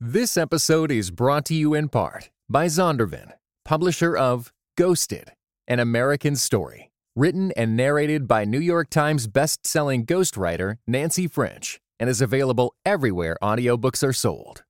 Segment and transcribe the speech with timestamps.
[0.00, 3.32] This episode is brought to you in part by Zondervan,
[3.64, 5.32] publisher of Ghosted,
[5.66, 12.10] an American story, written and narrated by New York Times best-selling ghostwriter Nancy French, and
[12.10, 14.64] is available everywhere audiobooks are sold.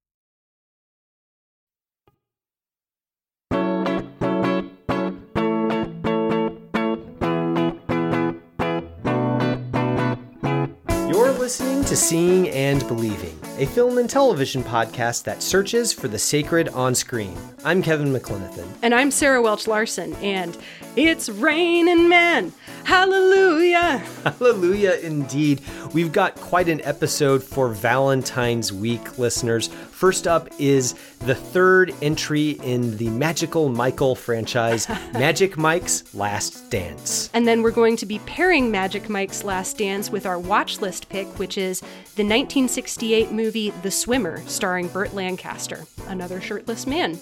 [11.46, 16.68] Listening to Seeing and Believing, a film and television podcast that searches for the sacred
[16.70, 17.38] on screen.
[17.64, 18.66] I'm Kevin McLenithan.
[18.82, 20.58] And I'm Sarah Welch Larson, and
[20.96, 22.52] it's raining men.
[22.82, 23.98] Hallelujah.
[24.24, 25.60] Hallelujah, indeed.
[25.92, 29.70] We've got quite an episode for Valentine's Week, listeners.
[29.96, 37.30] First up is the third entry in the Magical Michael franchise, Magic Mike's Last Dance.
[37.32, 41.08] And then we're going to be pairing Magic Mike's Last Dance with our watch list
[41.08, 47.18] pick, which is the 1968 movie The Swimmer, starring Burt Lancaster, another shirtless man.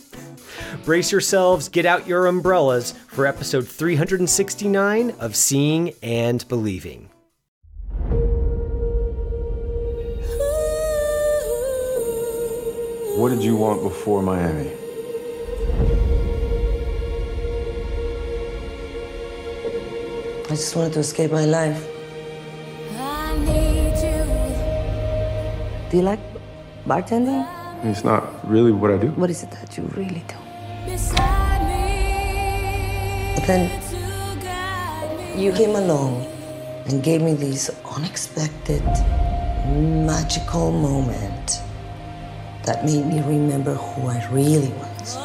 [0.85, 7.09] Brace yourselves, get out your umbrellas for episode 369 of Seeing and Believing.
[13.17, 14.73] What did you want before Miami?
[20.51, 21.81] I just wanted to escape my life.
[25.91, 26.19] Do you like
[26.89, 27.47] bartending?
[27.85, 29.11] It's not really what I do.
[29.11, 30.35] What is it that you really do?
[33.37, 33.71] But then
[35.39, 36.27] you came along
[36.87, 38.83] and gave me this unexpected,
[40.05, 41.34] magical moment
[42.65, 45.17] that made me remember who I really was.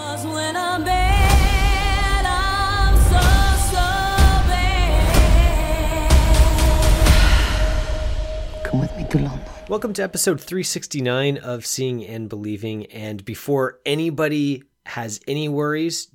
[8.63, 9.45] Come with me to London.
[9.69, 12.87] Welcome to episode 369 of Seeing and Believing.
[12.87, 16.09] And before anybody has any worries,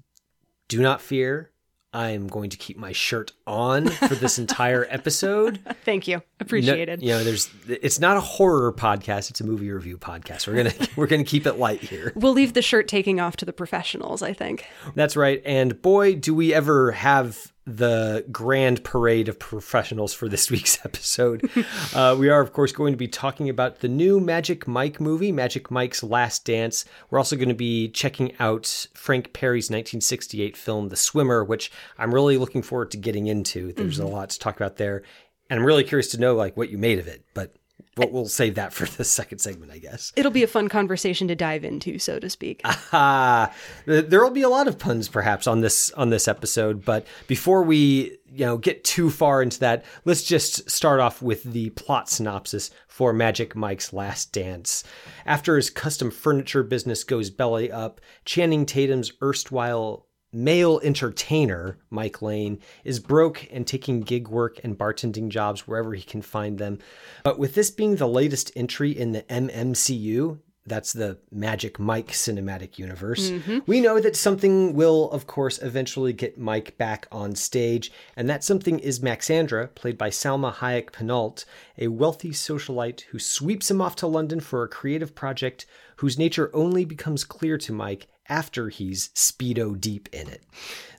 [0.69, 1.54] do not fear.
[1.95, 5.61] I am going to keep my shirt on for this entire episode.
[5.85, 6.23] Thank you.
[6.41, 7.01] Appreciated.
[7.01, 10.49] No, you know, there's it's not a horror podcast, it's a movie review podcast.
[10.49, 12.13] We're gonna we're gonna keep it light here.
[12.17, 14.67] We'll leave the shirt taking off to the professionals, I think.
[14.97, 15.41] That's right.
[15.47, 21.49] And boy, do we ever have the grand parade of professionals for this week's episode.
[21.95, 25.33] uh, we are, of course, going to be talking about the new Magic Mike movie,
[25.33, 26.85] Magic Mike's Last Dance.
[27.11, 32.15] We're also going to be checking out Frank Perry's 1968 film, The Swimmer, which I'm
[32.15, 33.73] really looking forward to getting into.
[33.73, 34.07] There's mm-hmm.
[34.07, 35.03] a lot to talk about there.
[35.49, 37.55] And I'm really curious to know like what you made of it, but
[37.97, 40.13] We'll, we'll save that for the second segment, I guess.
[40.17, 42.61] It'll be a fun conversation to dive into, so to speak.
[42.93, 43.53] Ah,
[43.87, 47.63] there will be a lot of puns perhaps on this on this episode, but before
[47.63, 52.09] we you know get too far into that, let's just start off with the plot
[52.09, 54.85] synopsis for Magic Mike's Last Dance.
[55.27, 62.59] After his custom furniture business goes belly up, Channing Tatum's erstwhile male entertainer, Mike Lane,
[62.85, 66.79] is broke and taking gig work and bartending jobs wherever he can find them.
[67.23, 72.79] But with this being the latest entry in the MMCU, that's the Magic Mike cinematic
[72.79, 73.31] universe.
[73.31, 73.59] Mm-hmm.
[73.67, 78.43] We know that something will, of course, eventually get Mike back on stage, and that
[78.43, 81.45] something is Maxandra, played by Salma Hayek Pinault,
[81.77, 85.67] a wealthy socialite who sweeps him off to London for a creative project
[85.97, 90.43] whose nature only becomes clear to Mike after he's speedo deep in it.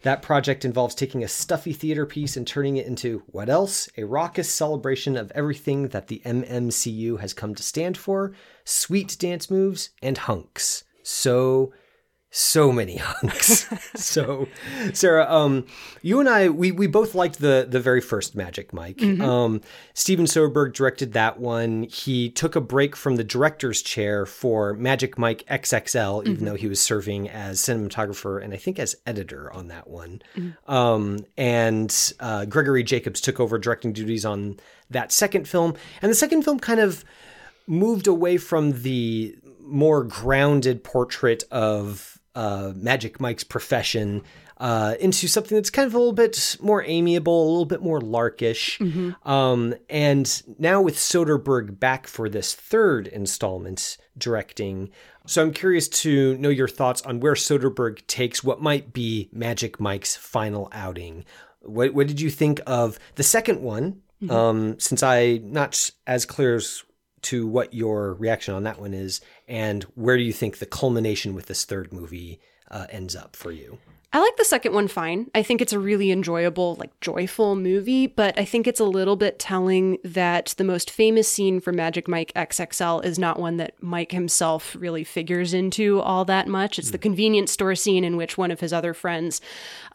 [0.04, 3.90] That project involves taking a stuffy theater piece and turning it into what else?
[3.98, 9.50] A raucous celebration of everything that the MMCU has come to stand for sweet dance
[9.50, 10.84] moves and hunks.
[11.04, 11.74] So
[12.36, 13.66] so many hunks.
[13.96, 14.48] so,
[14.94, 15.66] Sarah, um,
[16.02, 18.98] you and I, we we both liked the the very first Magic Mike.
[18.98, 19.22] Mm-hmm.
[19.22, 19.62] Um,
[19.94, 21.84] Steven Soderbergh directed that one.
[21.84, 26.32] He took a break from the director's chair for Magic Mike XXL, mm-hmm.
[26.32, 30.22] even though he was serving as cinematographer and I think as editor on that one.
[30.36, 30.72] Mm-hmm.
[30.72, 34.60] Um, and uh, Gregory Jacobs took over directing duties on
[34.90, 37.06] that second film, and the second film kind of
[37.66, 44.22] moved away from the more grounded portrait of uh, Magic Mike's profession
[44.58, 48.00] uh, into something that's kind of a little bit more amiable, a little bit more
[48.00, 48.78] larkish.
[48.80, 49.30] Mm-hmm.
[49.30, 54.92] Um, and now with Soderbergh back for this third installment directing.
[55.26, 59.80] So I'm curious to know your thoughts on where Soderbergh takes what might be Magic
[59.80, 61.26] Mike's final outing.
[61.62, 64.02] What, what did you think of the second one?
[64.24, 64.32] Mm-hmm.
[64.32, 66.84] Um, since I not as clear as
[67.26, 71.34] to what your reaction on that one is, and where do you think the culmination
[71.34, 72.40] with this third movie
[72.70, 73.78] uh, ends up for you.
[74.16, 75.30] I like the second one fine.
[75.36, 79.18] I think it's a really enjoyable, like joyful movie, but I think it's a little
[79.18, 83.74] bit telling that the most famous scene for Magic Mike XXL is not one that
[83.84, 86.80] Mike himself really figures into all that much.
[86.80, 89.42] It's the convenience store scene in which one of his other friends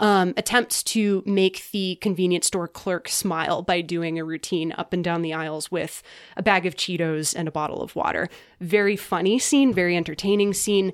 [0.00, 5.02] um, attempts to make the convenience store clerk smile by doing a routine up and
[5.02, 6.02] down the aisles with
[6.36, 8.28] a bag of Cheetos and a bottle of water.
[8.60, 10.92] Very funny scene, very entertaining scene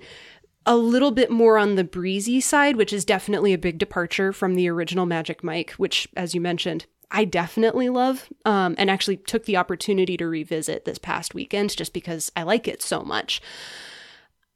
[0.66, 4.54] a little bit more on the breezy side, which is definitely a big departure from
[4.54, 9.44] the original Magic Mike, which, as you mentioned, I definitely love um, and actually took
[9.44, 13.40] the opportunity to revisit this past weekend just because I like it so much.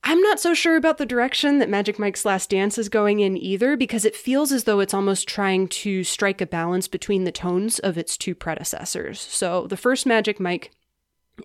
[0.02, 3.36] I'm not so sure about the direction that Magic Mike's Last Dance is going in
[3.36, 7.32] either, because it feels as though it's almost trying to strike a balance between the
[7.32, 9.20] tones of its two predecessors.
[9.20, 10.70] So, the first Magic Mike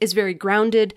[0.02, 0.94] is very grounded.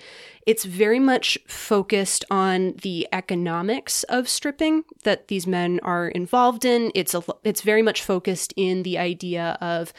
[0.47, 6.91] It's very much focused on the economics of stripping that these men are involved in.
[6.95, 9.93] It's a, it's very much focused in the idea of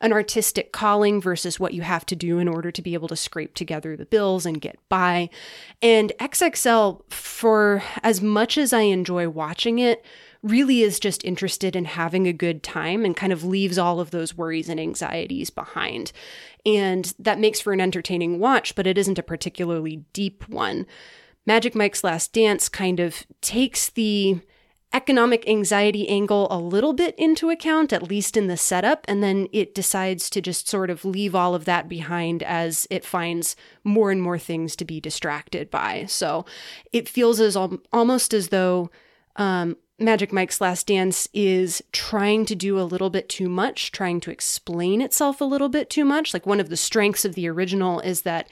[0.00, 3.16] an artistic calling versus what you have to do in order to be able to
[3.16, 5.28] scrape together the bills and get by.
[5.82, 10.04] And XXL for as much as I enjoy watching it,
[10.42, 14.10] really is just interested in having a good time and kind of leaves all of
[14.10, 16.12] those worries and anxieties behind.
[16.64, 20.86] And that makes for an entertaining watch, but it isn't a particularly deep one.
[21.46, 24.40] Magic Mike's Last Dance kind of takes the
[24.92, 29.46] economic anxiety angle a little bit into account, at least in the setup, and then
[29.52, 34.10] it decides to just sort of leave all of that behind as it finds more
[34.10, 36.06] and more things to be distracted by.
[36.06, 36.46] So
[36.92, 38.90] it feels as al- almost as though
[39.36, 44.20] um, Magic Mike's Last Dance is trying to do a little bit too much, trying
[44.20, 46.34] to explain itself a little bit too much.
[46.34, 48.46] Like one of the strengths of the original is that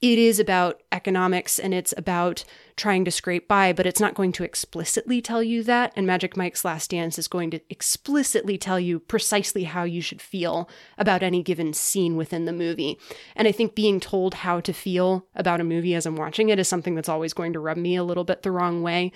[0.00, 2.44] it is about economics and it's about
[2.76, 5.92] trying to scrape by, but it's not going to explicitly tell you that.
[5.96, 10.22] And Magic Mike's Last Dance is going to explicitly tell you precisely how you should
[10.22, 12.98] feel about any given scene within the movie.
[13.36, 16.60] And I think being told how to feel about a movie as I'm watching it
[16.60, 19.10] is something that's always going to rub me a little bit the wrong way.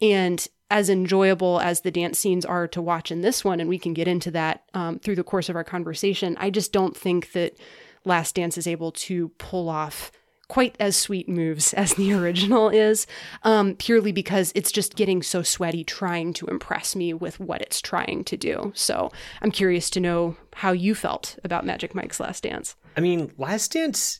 [0.00, 3.78] And as enjoyable as the dance scenes are to watch in this one, and we
[3.78, 7.30] can get into that um, through the course of our conversation, I just don't think
[7.30, 7.56] that
[8.04, 10.10] Last Dance is able to pull off
[10.48, 13.06] quite as sweet moves as the original is,
[13.44, 17.80] um, purely because it's just getting so sweaty trying to impress me with what it's
[17.80, 18.72] trying to do.
[18.74, 19.12] So
[19.42, 22.74] I'm curious to know how you felt about Magic Mike's Last Dance.
[22.96, 24.18] I mean, Last Dance,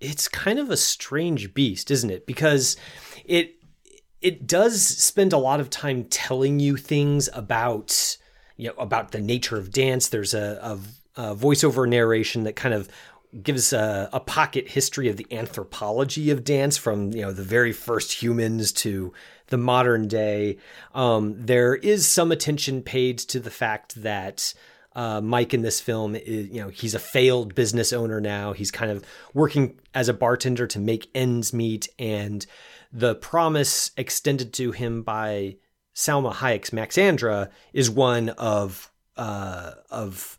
[0.00, 2.26] it's kind of a strange beast, isn't it?
[2.26, 2.76] Because
[3.24, 3.54] it
[4.24, 8.16] it does spend a lot of time telling you things about
[8.56, 10.08] you know about the nature of dance.
[10.08, 10.78] There's a,
[11.16, 12.88] a, a voiceover narration that kind of
[13.42, 17.72] gives a, a, pocket history of the anthropology of dance from you know the very
[17.72, 19.12] first humans to
[19.48, 20.56] the modern day.
[20.94, 24.54] Um, there is some attention paid to the fact that
[24.94, 28.54] uh, Mike in this film is you know he's a failed business owner now.
[28.54, 29.04] He's kind of
[29.34, 32.46] working as a bartender to make ends meet and
[32.94, 35.56] the promise extended to him by
[35.94, 40.38] Salma Hayek's Maxandra is one of uh, of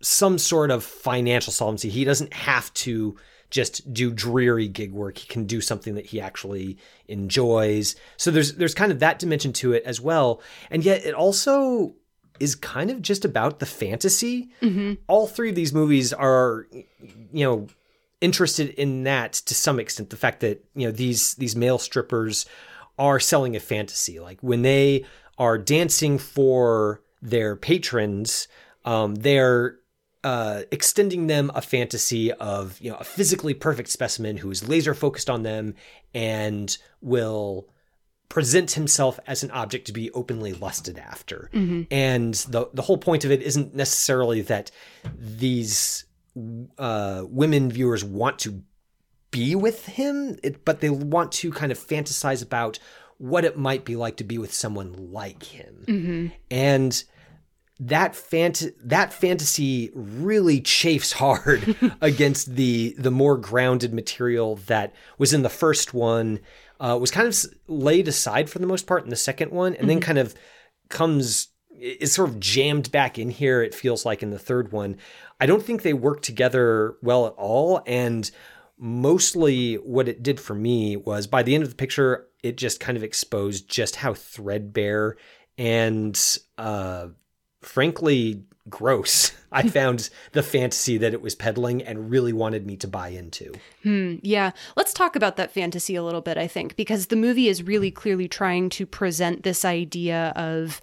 [0.00, 1.90] some sort of financial solvency.
[1.90, 3.16] He doesn't have to
[3.50, 5.18] just do dreary gig work.
[5.18, 6.78] He can do something that he actually
[7.08, 7.94] enjoys.
[8.16, 10.42] So there's there's kind of that dimension to it as well.
[10.70, 11.94] And yet it also
[12.40, 14.50] is kind of just about the fantasy.
[14.62, 14.94] Mm-hmm.
[15.06, 16.66] All three of these movies are
[17.32, 17.66] you know
[18.22, 20.08] interested in that to some extent.
[20.08, 22.46] The fact that you know these these male strippers
[22.98, 25.04] are selling a fantasy, like when they
[25.36, 28.48] are dancing for their patrons,
[28.84, 29.76] um, they're
[30.24, 34.94] uh, extending them a fantasy of you know a physically perfect specimen who is laser
[34.94, 35.74] focused on them
[36.14, 37.68] and will
[38.28, 41.50] present himself as an object to be openly lusted after.
[41.52, 41.82] Mm-hmm.
[41.90, 44.70] And the the whole point of it isn't necessarily that
[45.18, 46.04] these
[46.78, 48.62] uh, women viewers want to
[49.30, 52.78] be with him, it, but they want to kind of fantasize about
[53.18, 55.84] what it might be like to be with someone like him.
[55.86, 56.26] Mm-hmm.
[56.50, 57.04] And
[57.80, 65.32] that fant- that fantasy really chafes hard against the the more grounded material that was
[65.32, 66.38] in the first one
[66.80, 67.36] uh, was kind of
[67.66, 69.88] laid aside for the most part in the second one and mm-hmm.
[69.88, 70.34] then kind of
[70.90, 74.96] comes is sort of jammed back in here it feels like in the third one
[75.42, 77.82] I don't think they work together well at all.
[77.84, 78.30] And
[78.78, 82.78] mostly what it did for me was by the end of the picture, it just
[82.78, 85.16] kind of exposed just how threadbare
[85.58, 86.16] and
[86.58, 87.08] uh,
[87.60, 89.32] frankly gross.
[89.52, 93.52] I found the fantasy that it was peddling and really wanted me to buy into.
[93.82, 94.52] Hmm, yeah.
[94.76, 97.90] Let's talk about that fantasy a little bit, I think, because the movie is really
[97.90, 100.80] clearly trying to present this idea of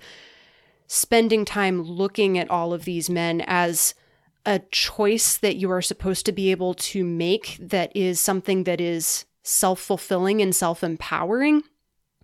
[0.86, 3.94] spending time looking at all of these men as
[4.50, 8.82] a choice that you are supposed to be able to make that is something that
[8.82, 11.62] is self fulfilling and self empowering,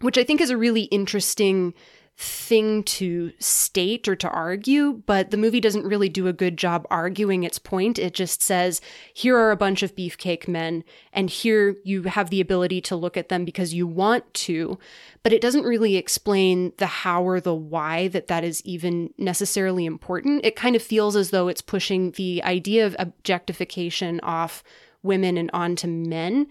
[0.02, 1.76] which I think is a really interesting
[2.18, 6.88] thing to state or to argue, but the movie doesn't really do a good job
[6.90, 8.00] arguing its point.
[8.00, 8.80] It just says,
[9.14, 13.18] here are a bunch of beefcake men, and here you have the ability to look
[13.18, 14.80] at them because you want to,
[15.24, 19.86] but it doesn't really explain the how or the why that that is even necessarily
[19.86, 20.46] important.
[20.46, 24.64] It kind of feels as though it's pushing the idea of objectification off
[25.04, 26.48] women and onto men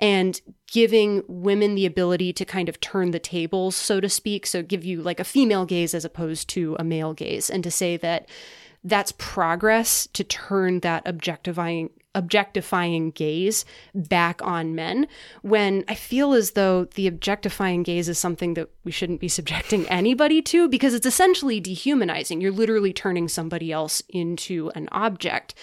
[0.00, 0.40] and
[0.70, 4.46] giving women the ability to kind of turn the tables, so to speak.
[4.46, 7.70] So give you like a female gaze as opposed to a male gaze, and to
[7.70, 8.28] say that
[8.84, 13.64] that's progress to turn that objectifying objectifying gaze
[13.94, 15.06] back on men
[15.42, 19.86] when I feel as though the objectifying gaze is something that we shouldn't be subjecting
[19.88, 22.40] anybody to because it's essentially dehumanizing.
[22.40, 25.54] You're literally turning somebody else into an object.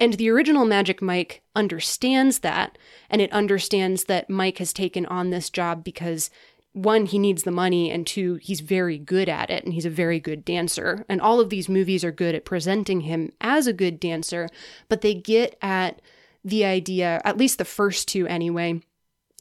[0.00, 2.78] And the original Magic Mike understands that,
[3.10, 6.30] and it understands that Mike has taken on this job because
[6.72, 9.90] one, he needs the money, and two, he's very good at it, and he's a
[9.90, 11.04] very good dancer.
[11.08, 14.48] And all of these movies are good at presenting him as a good dancer,
[14.88, 16.00] but they get at
[16.44, 18.80] the idea, at least the first two anyway,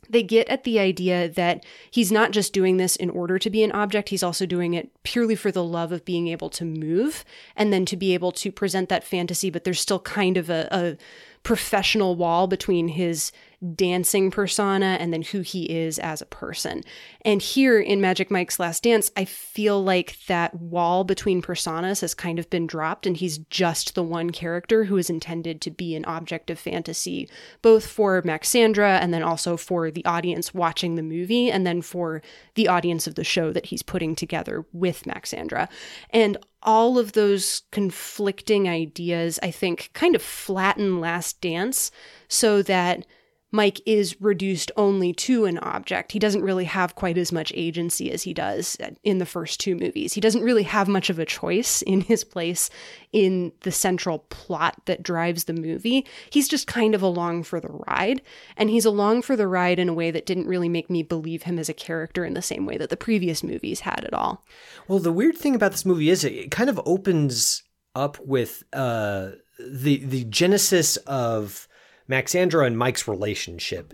[0.10, 3.64] they get at the idea that he's not just doing this in order to be
[3.64, 7.24] an object, he's also doing it purely for the love of being able to move
[7.56, 10.68] and then to be able to present that fantasy, but there's still kind of a,
[10.72, 10.98] a
[11.44, 13.32] professional wall between his
[13.76, 16.84] dancing persona and then who he is as a person.
[17.26, 22.14] And here in Magic Mike's Last Dance, I feel like that wall between personas has
[22.14, 25.96] kind of been dropped and he's just the one character who is intended to be
[25.96, 27.30] an object of fantasy,
[27.62, 32.22] both for Maxandra and then also for the audience watching the movie and then for
[32.56, 35.68] the audience of the show that he's putting together with Maxandra.
[36.12, 41.92] And all of those conflicting ideas, I think, kind of flatten Last Dance
[42.28, 43.06] so that
[43.52, 46.12] Mike is reduced only to an object.
[46.12, 49.76] He doesn't really have quite as much agency as he does in the first two
[49.76, 50.14] movies.
[50.14, 52.70] He doesn't really have much of a choice in his place
[53.12, 56.06] in the central plot that drives the movie.
[56.30, 58.22] He's just kind of along for the ride,
[58.56, 61.44] and he's along for the ride in a way that didn't really make me believe
[61.44, 64.46] him as a character in the same way that the previous movies had at all.
[64.88, 67.64] Well, the weird thing about this movie is it kind of opens
[67.96, 71.68] up with uh, the the genesis of
[72.10, 73.94] Maxandra and Mike's relationship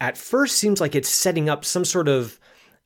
[0.00, 2.40] at first seems like it's setting up some sort of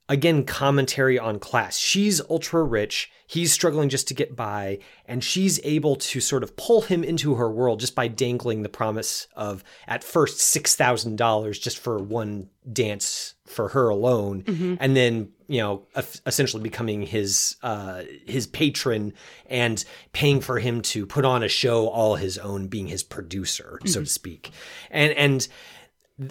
[0.08, 1.76] again commentary on class.
[1.76, 6.56] She's ultra rich, he's struggling just to get by, and she's able to sort of
[6.56, 11.78] pull him into her world just by dangling the promise of at first $6,000 just
[11.78, 14.74] for one dance for her alone mm-hmm.
[14.80, 15.86] and then you know
[16.26, 19.12] essentially becoming his uh his patron
[19.46, 23.78] and paying for him to put on a show all his own being his producer
[23.80, 23.88] mm-hmm.
[23.88, 24.50] so to speak
[24.90, 25.48] and and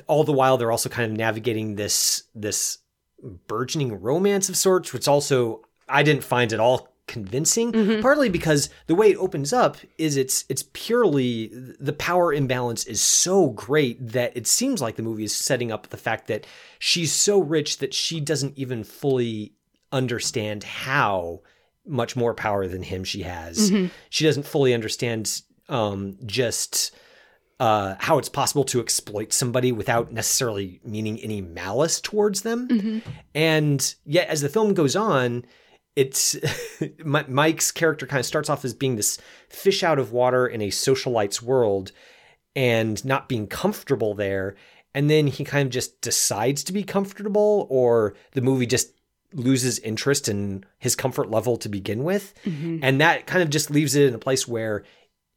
[0.08, 2.80] all the while they're also kind of navigating this this
[3.48, 8.02] burgeoning romance of sorts which also I didn't find at all convincing mm-hmm.
[8.02, 11.48] partly because the way it opens up is it's it's purely
[11.80, 15.90] the power imbalance is so great that it seems like the movie is setting up
[15.90, 16.48] the fact that
[16.80, 19.54] she's so rich that she doesn't even fully
[19.92, 21.42] understand how
[21.86, 23.88] much more power than him she has mm-hmm.
[24.10, 26.96] she doesn't fully understand um, just
[27.60, 32.68] uh, how it's possible to exploit somebody without necessarily meaning any malice towards them.
[32.68, 33.10] Mm-hmm.
[33.34, 35.46] And yet, as the film goes on,
[35.96, 36.36] it's
[37.06, 39.20] Mike's character kind of starts off as being this
[39.50, 41.92] fish out of water in a socialite's world
[42.56, 44.56] and not being comfortable there.
[44.96, 48.92] And then he kind of just decides to be comfortable, or the movie just
[49.34, 52.34] loses interest in his comfort level to begin with.
[52.46, 52.80] Mm-hmm.
[52.84, 54.84] And that kind of just leaves it in a place where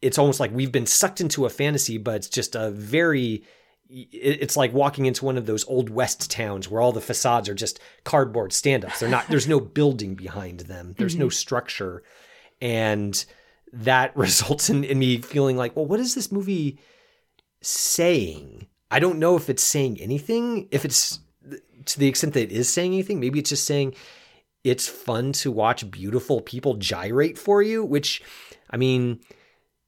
[0.02, 3.44] it's almost like we've been sucked into a fantasy, but it's just a very
[3.88, 7.54] it's like walking into one of those old west towns where all the facades are
[7.54, 9.00] just cardboard stand-ups.
[9.00, 10.94] They're not there's no building behind them.
[10.98, 11.22] There's mm-hmm.
[11.22, 12.02] no structure.
[12.60, 13.24] And
[13.72, 16.78] that results in, in me feeling like well what is this movie
[17.62, 18.66] saying?
[18.90, 20.68] I don't know if it's saying anything.
[20.70, 21.20] If it's
[21.86, 23.94] to the extent that it is saying anything maybe it's just saying
[24.64, 28.22] it's fun to watch beautiful people gyrate for you which
[28.70, 29.20] i mean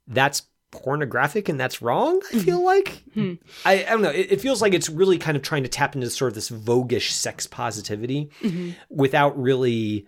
[0.06, 3.34] that's pornographic and that's wrong i feel like hmm.
[3.64, 5.94] I, I, don't know it, it, feels like it's really kind of trying to tap
[5.94, 8.72] into sort of this voguish sex positivity mm-hmm.
[8.90, 10.06] without really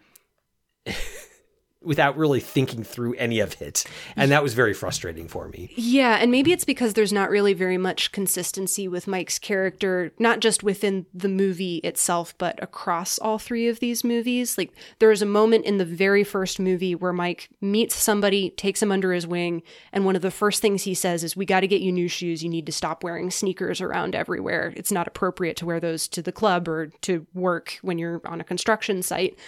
[1.82, 3.84] without really thinking through any of it.
[4.14, 5.72] And that was very frustrating for me.
[5.76, 10.40] Yeah, and maybe it's because there's not really very much consistency with Mike's character, not
[10.40, 14.58] just within the movie itself, but across all three of these movies.
[14.58, 18.82] Like, there is a moment in the very first movie where Mike meets somebody, takes
[18.82, 21.60] him under his wing, and one of the first things he says is, We got
[21.60, 22.42] to get you new shoes.
[22.42, 24.74] You need to stop wearing sneakers around everywhere.
[24.76, 28.40] It's not appropriate to wear those to the club or to work when you're on
[28.40, 29.38] a construction site.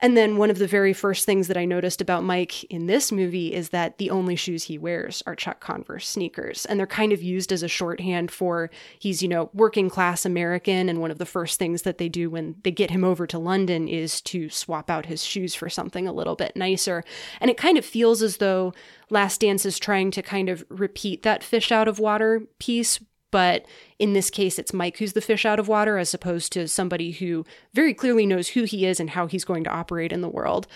[0.00, 3.10] And then one of the very first things that I noticed about Mike in this
[3.10, 6.64] movie is that the only shoes he wears are Chuck Converse sneakers.
[6.66, 10.88] And they're kind of used as a shorthand for he's, you know, working class American.
[10.88, 13.38] And one of the first things that they do when they get him over to
[13.38, 17.02] London is to swap out his shoes for something a little bit nicer.
[17.40, 18.72] And it kind of feels as though
[19.10, 23.00] Last Dance is trying to kind of repeat that fish out of water piece
[23.30, 23.66] but
[23.98, 27.10] in this case, it's Mike who's the fish out of water, as opposed to somebody
[27.10, 27.44] who
[27.74, 30.66] very clearly knows who he is and how he's going to operate in the world.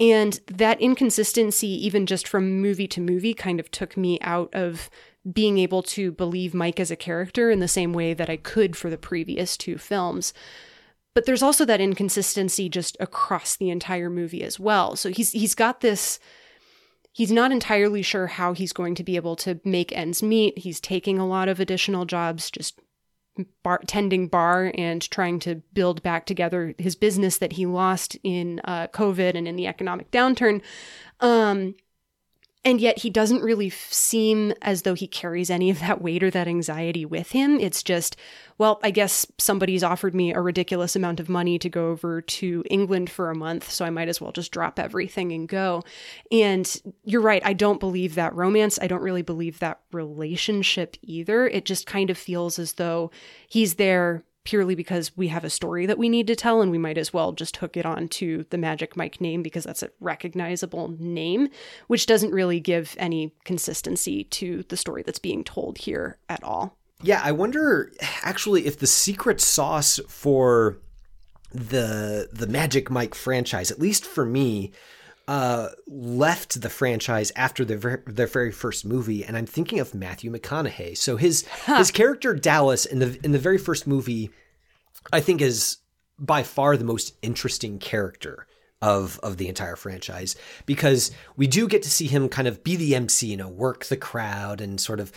[0.00, 4.90] And that inconsistency, even just from movie to movie, kind of took me out of
[5.30, 8.76] being able to believe Mike as a character in the same way that I could
[8.76, 10.32] for the previous two films.
[11.14, 14.96] But there's also that inconsistency just across the entire movie as well.
[14.96, 16.18] So he's he's got this
[17.12, 20.58] He's not entirely sure how he's going to be able to make ends meet.
[20.58, 22.80] He's taking a lot of additional jobs, just
[23.62, 28.60] bar, tending bar and trying to build back together his business that he lost in
[28.64, 30.62] uh, COVID and in the economic downturn.
[31.20, 31.74] Um,
[32.64, 36.30] and yet he doesn't really seem as though he carries any of that weight or
[36.30, 37.58] that anxiety with him.
[37.58, 38.16] It's just,
[38.56, 42.62] well, I guess somebody's offered me a ridiculous amount of money to go over to
[42.70, 45.82] England for a month, so I might as well just drop everything and go.
[46.30, 48.78] And you're right, I don't believe that romance.
[48.80, 51.48] I don't really believe that relationship either.
[51.48, 53.10] It just kind of feels as though
[53.48, 56.78] he's there purely because we have a story that we need to tell and we
[56.78, 59.90] might as well just hook it on to the Magic Mike name because that's a
[60.00, 61.48] recognizable name,
[61.86, 66.76] which doesn't really give any consistency to the story that's being told here at all.
[67.02, 70.78] Yeah, I wonder actually if the secret sauce for
[71.52, 74.72] the the Magic Mike franchise, at least for me,
[75.28, 80.32] uh, left the franchise after their their very first movie, and I'm thinking of Matthew
[80.32, 80.96] McConaughey.
[80.96, 81.78] So his huh.
[81.78, 84.30] his character Dallas in the in the very first movie,
[85.12, 85.78] I think is
[86.18, 88.46] by far the most interesting character
[88.80, 90.34] of of the entire franchise
[90.66, 93.84] because we do get to see him kind of be the MC, you know, work
[93.84, 95.12] the crowd and sort of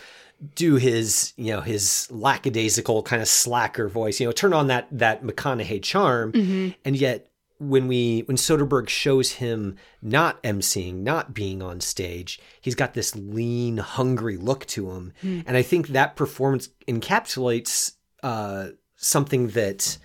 [0.53, 4.87] do his you know his lackadaisical kind of slacker voice, you know, turn on that
[4.91, 6.69] that McConaughey charm, mm-hmm.
[6.85, 7.27] and yet
[7.59, 13.15] when we when Soderbergh shows him not emceeing, not being on stage, he's got this
[13.15, 15.43] lean, hungry look to him, mm.
[15.47, 19.97] and I think that performance encapsulates uh, something that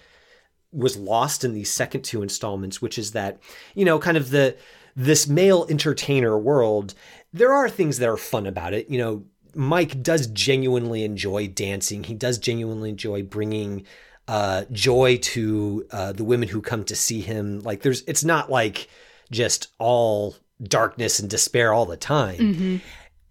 [0.72, 3.38] was lost in these second two installments, which is that
[3.74, 4.56] you know, kind of the
[4.94, 6.94] this male entertainer world.
[7.32, 9.24] There are things that are fun about it, you know.
[9.52, 12.04] Mike does genuinely enjoy dancing.
[12.04, 13.84] He does genuinely enjoy bringing
[14.30, 17.58] uh, joy to uh, the women who come to see him.
[17.60, 18.88] Like there's, it's not like
[19.32, 22.38] just all darkness and despair all the time.
[22.38, 22.76] Mm-hmm.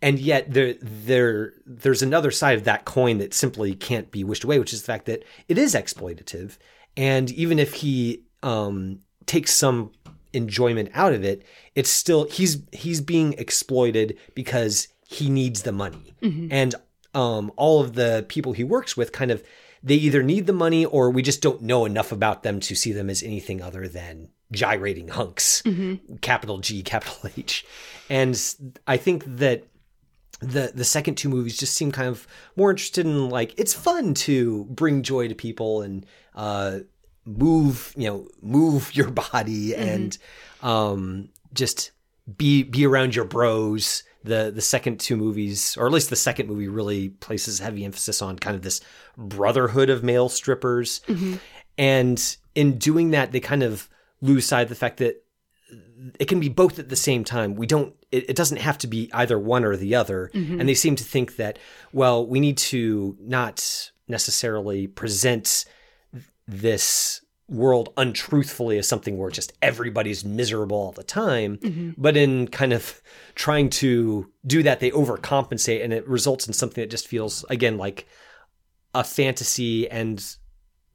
[0.02, 4.44] And yet there, there, there's another side of that coin that simply can't be wished
[4.44, 6.58] away, which is the fact that it is exploitative.
[6.98, 9.94] And even if he um, takes some
[10.34, 16.14] enjoyment out of it, it's still he's he's being exploited because he needs the money.
[16.22, 16.48] Mm-hmm.
[16.52, 16.76] And
[17.14, 19.42] um, all of the people he works with kind of
[19.82, 22.92] they either need the money or we just don't know enough about them to see
[22.92, 26.16] them as anything other than gyrating hunks, mm-hmm.
[26.18, 27.66] capital G, capital H.
[28.10, 28.40] And
[28.88, 29.66] I think that
[30.42, 34.14] the the second two movies just seem kind of more interested in like it's fun
[34.14, 36.80] to bring joy to people and uh,
[37.26, 39.82] move you know move your body mm-hmm.
[39.82, 40.18] and
[40.62, 41.92] um, just
[42.38, 46.48] be be around your bros the the second two movies, or at least the second
[46.48, 48.82] movie, really places heavy emphasis on kind of this
[49.18, 51.36] brotherhood of male strippers, mm-hmm.
[51.78, 53.90] and in doing that, they kind of
[54.22, 55.24] lose sight of the fact that
[56.20, 57.56] it can be both at the same time.
[57.56, 57.96] We don't.
[58.12, 60.32] It, it doesn't have to be either one or the other.
[60.34, 60.60] Mm-hmm.
[60.60, 61.60] And they seem to think that
[61.94, 65.66] well, we need to not necessarily present
[66.48, 71.58] this world untruthfully as something where just everybody's miserable all the time.
[71.58, 71.92] Mm-hmm.
[71.98, 73.02] But in kind of
[73.36, 77.78] trying to do that, they overcompensate and it results in something that just feels, again,
[77.78, 78.08] like
[78.94, 80.38] a fantasy and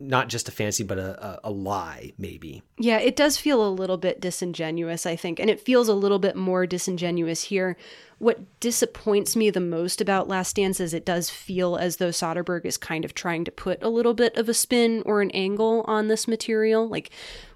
[0.01, 2.63] not just a fancy, but a, a, a, lie, maybe.
[2.79, 5.39] Yeah, it does feel a little bit disingenuous, I think.
[5.39, 7.77] And it feels a little bit more disingenuous here.
[8.19, 12.65] What disappoints me the most about Last Dance is it does feel as though Soderbergh
[12.65, 15.83] is kind of trying to put a little bit of a spin or an angle
[15.87, 16.89] on this material.
[16.89, 17.11] Like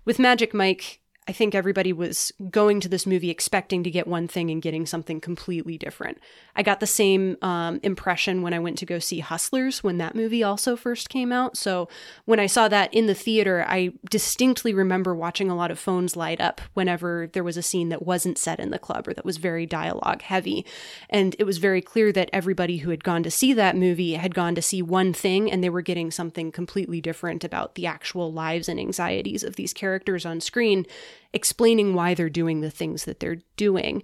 [0.04, 4.26] with Magic Mike, I think everybody was going to this movie expecting to get one
[4.28, 6.16] thing and getting something completely different.
[6.56, 10.14] I got the same um, impression when I went to go see Hustlers when that
[10.14, 11.58] movie also first came out.
[11.58, 11.86] So
[12.24, 16.16] when I saw that in the theater, I distinctly remember watching a lot of phones
[16.16, 19.26] light up whenever there was a scene that wasn't set in the club or that
[19.26, 20.64] was very dialogue heavy.
[21.10, 24.34] And it was very clear that everybody who had gone to see that movie had
[24.34, 28.32] gone to see one thing and they were getting something completely different about the actual
[28.32, 30.86] lives and anxieties of these characters on screen,
[31.32, 34.02] explaining why they're doing the things that they're doing.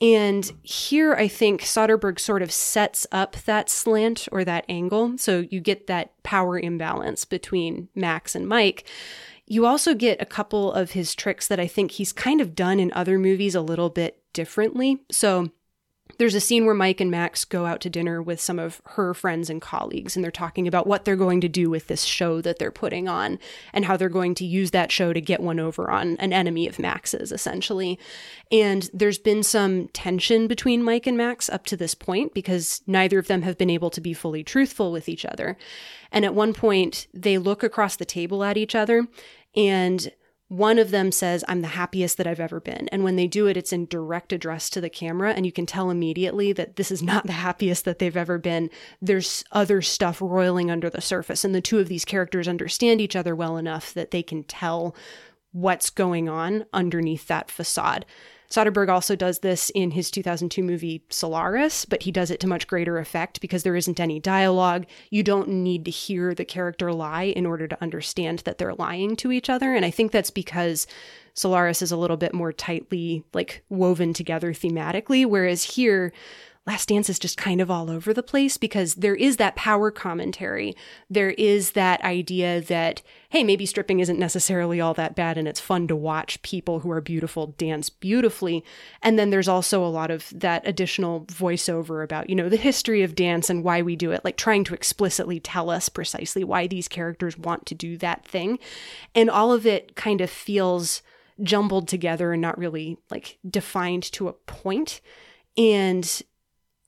[0.00, 5.16] And here I think Soderbergh sort of sets up that slant or that angle.
[5.16, 8.88] So you get that power imbalance between Max and Mike.
[9.46, 12.80] You also get a couple of his tricks that I think he's kind of done
[12.80, 15.02] in other movies a little bit differently.
[15.10, 15.50] So
[16.18, 19.14] there's a scene where Mike and Max go out to dinner with some of her
[19.14, 22.40] friends and colleagues, and they're talking about what they're going to do with this show
[22.40, 23.38] that they're putting on
[23.72, 26.66] and how they're going to use that show to get one over on an enemy
[26.66, 27.98] of Max's, essentially.
[28.50, 33.18] And there's been some tension between Mike and Max up to this point because neither
[33.18, 35.56] of them have been able to be fully truthful with each other.
[36.10, 39.06] And at one point, they look across the table at each other
[39.54, 40.12] and
[40.48, 42.88] one of them says, I'm the happiest that I've ever been.
[42.92, 45.32] And when they do it, it's in direct address to the camera.
[45.32, 48.70] And you can tell immediately that this is not the happiest that they've ever been.
[49.02, 51.44] There's other stuff roiling under the surface.
[51.44, 54.94] And the two of these characters understand each other well enough that they can tell
[55.50, 58.06] what's going on underneath that facade.
[58.50, 62.66] Soderbergh also does this in his 2002 movie Solaris, but he does it to much
[62.66, 64.86] greater effect because there isn't any dialogue.
[65.10, 69.16] You don't need to hear the character lie in order to understand that they're lying
[69.16, 69.74] to each other.
[69.74, 70.86] And I think that's because
[71.34, 76.12] Solaris is a little bit more tightly like woven together thematically, whereas here
[76.66, 79.92] Last Dance is just kind of all over the place because there is that power
[79.92, 80.76] commentary.
[81.08, 85.60] There is that idea that, hey, maybe stripping isn't necessarily all that bad and it's
[85.60, 88.64] fun to watch people who are beautiful dance beautifully.
[89.00, 93.04] And then there's also a lot of that additional voiceover about, you know, the history
[93.04, 96.66] of dance and why we do it, like trying to explicitly tell us precisely why
[96.66, 98.58] these characters want to do that thing.
[99.14, 101.02] And all of it kind of feels
[101.44, 105.00] jumbled together and not really like defined to a point.
[105.56, 106.22] And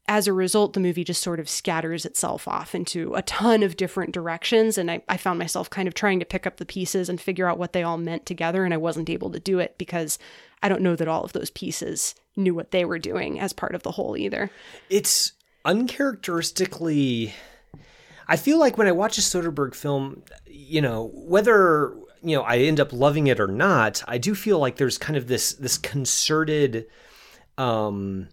[0.08, 3.76] as a result, the movie just sort of scatters itself off into a ton of
[3.76, 4.78] different directions.
[4.78, 7.46] And I, I, found myself kind of trying to pick up the pieces and figure
[7.46, 8.64] out what they all meant together.
[8.64, 10.18] And I wasn't able to do it because
[10.62, 13.74] I don't know that all of those pieces knew what they were doing as part
[13.74, 14.50] of the whole either.
[14.88, 15.32] It's
[15.66, 17.34] uncharacteristically.
[18.26, 22.58] I feel like when I watch a Soderbergh film, you know, whether you know I
[22.58, 25.76] end up loving it or not, I do feel like there's kind of this this
[25.76, 26.86] concerted
[27.58, 28.28] um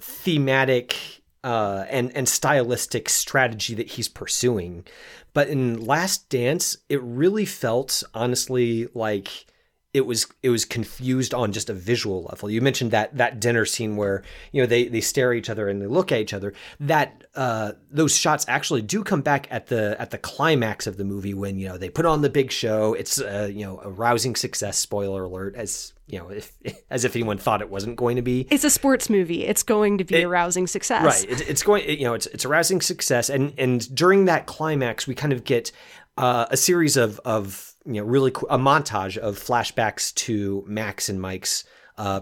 [0.00, 4.84] thematic uh, and and stylistic strategy that he's pursuing.
[5.32, 9.46] But in Last Dance, it really felt honestly like
[9.94, 12.50] it was it was confused on just a visual level.
[12.50, 14.22] You mentioned that that dinner scene where
[14.52, 16.52] you know they they stare at each other and they look at each other.
[16.78, 21.04] That uh, those shots actually do come back at the at the climax of the
[21.04, 22.92] movie when you know they put on the big show.
[22.92, 24.76] It's uh, you know a rousing success.
[24.76, 25.54] Spoiler alert!
[25.56, 26.52] As you know, if
[26.90, 28.46] as if anyone thought it wasn't going to be.
[28.50, 29.46] It's a sports movie.
[29.46, 31.02] It's going to be it, a rousing success.
[31.02, 31.30] Right.
[31.30, 31.84] It, it's going.
[31.84, 35.32] It, you know, it's it's a rousing success, and and during that climax, we kind
[35.32, 35.72] of get
[36.18, 41.20] uh, a series of of you know really a montage of flashbacks to Max and
[41.20, 41.64] Mike's
[41.96, 42.20] uh,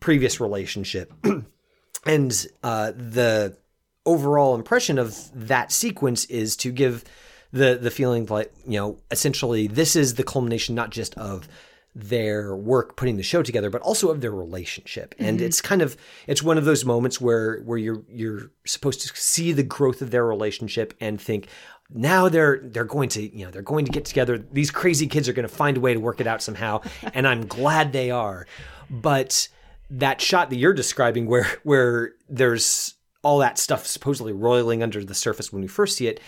[0.00, 1.12] previous relationship,
[2.06, 3.56] and uh, the
[4.04, 7.04] overall impression of that sequence is to give
[7.52, 11.48] the the feeling like you know essentially this is the culmination not just of
[11.94, 15.46] their work putting the show together but also of their relationship and mm-hmm.
[15.46, 15.94] it's kind of
[16.26, 20.10] it's one of those moments where where you're you're supposed to see the growth of
[20.10, 21.48] their relationship and think
[21.94, 24.38] now they're they're going to you know they're going to get together.
[24.52, 26.80] These crazy kids are going to find a way to work it out somehow
[27.14, 28.46] and i'm glad they are.
[28.90, 29.48] But
[29.90, 35.14] that shot that you're describing where where there's all that stuff supposedly roiling under the
[35.14, 36.20] surface when we first see it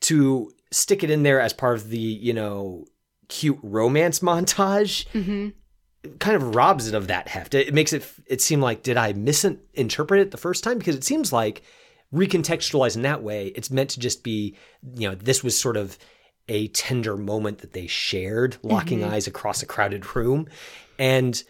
[0.00, 2.84] to stick it in there as part of the you know
[3.28, 5.48] cute romance montage mm-hmm.
[6.18, 7.54] kind of robs it of that heft.
[7.54, 10.78] It, it makes it it seem like did i misinterpret it the first time?
[10.78, 11.62] Because it seems like
[12.12, 14.56] recontextualized in that way, it's meant to just be,
[14.94, 15.98] you know, this was sort of
[16.48, 19.12] a tender moment that they shared, locking mm-hmm.
[19.12, 20.48] eyes across a crowded room.
[20.98, 21.42] And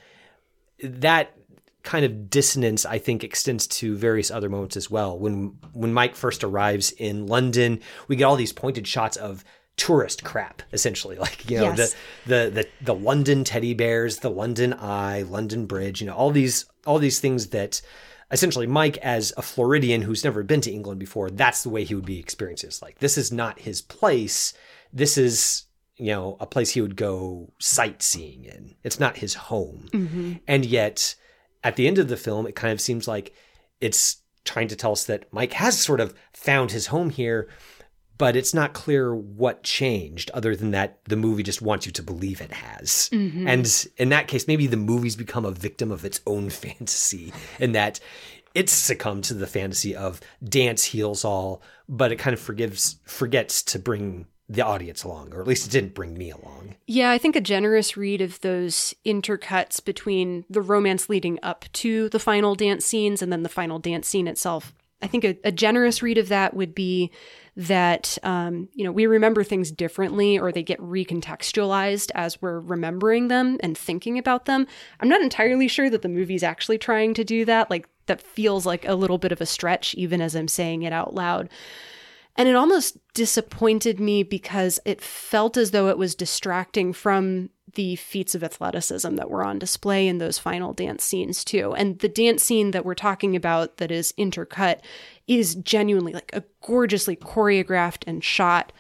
[0.83, 1.35] that
[1.83, 5.19] kind of dissonance I think extends to various other moments as well.
[5.19, 9.45] When when Mike first arrives in London, we get all these pointed shots of
[9.77, 11.95] tourist crap essentially like you know yes.
[12.27, 16.31] the, the the the London teddy bears, the London Eye, London Bridge, you know all
[16.31, 17.81] these all these things that
[18.31, 21.95] essentially Mike as a Floridian who's never been to England before, that's the way he
[21.95, 22.83] would be experiencing this.
[22.83, 24.53] Like this is not his place.
[24.93, 25.65] This is
[25.97, 28.75] you know a place he would go sightseeing in.
[28.85, 30.33] It's not his home, mm-hmm.
[30.47, 31.15] and yet
[31.65, 33.35] at the end of the film, it kind of seems like
[33.81, 37.49] it's trying to tell us that Mike has sort of found his home here,
[38.19, 42.03] but it's not clear what changed other than that the movie just wants you to
[42.03, 43.09] believe it has.
[43.13, 43.49] Mm-hmm.
[43.49, 47.73] And in that case, maybe the movie's become a victim of its own fantasy in
[47.73, 48.01] that
[48.55, 53.63] it's succumbed to the fantasy of dance heals all, but it kind of forgives forgets
[53.63, 56.75] to bring the audience along, or at least it didn't bring me along.
[56.87, 62.09] Yeah, I think a generous read of those intercuts between the romance leading up to
[62.09, 64.75] the final dance scenes and then the final dance scene itself.
[65.03, 67.13] I think a, a generous read of that would be
[67.59, 73.27] that um, you know we remember things differently or they get recontextualized as we're remembering
[73.27, 74.65] them and thinking about them.
[75.01, 77.69] I'm not entirely sure that the movie's actually trying to do that.
[77.69, 80.93] Like that feels like a little bit of a stretch, even as I'm saying it
[80.93, 81.49] out loud.
[82.37, 87.97] And it almost disappointed me because it felt as though it was distracting from the
[87.97, 91.75] feats of athleticism that were on display in those final dance scenes, too.
[91.75, 94.81] And the dance scene that we're talking about that is intercut
[95.27, 98.73] is genuinely like a gorgeously choreographed and shot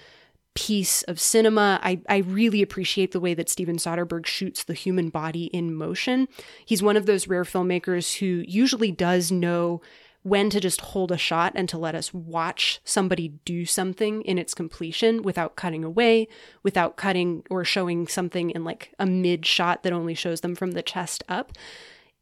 [0.55, 1.79] piece of cinema.
[1.85, 6.27] I, I really appreciate the way that Steven Soderbergh shoots the human body in motion.
[6.67, 9.81] He's one of those rare filmmakers who usually does know
[10.29, 14.39] when to just hold a shot and to let us watch somebody do something in
[14.39, 16.29] its completion without cutting away,
[16.63, 20.73] without cutting or showing something in like a mid shot that only shows them from
[20.73, 21.53] the chest up.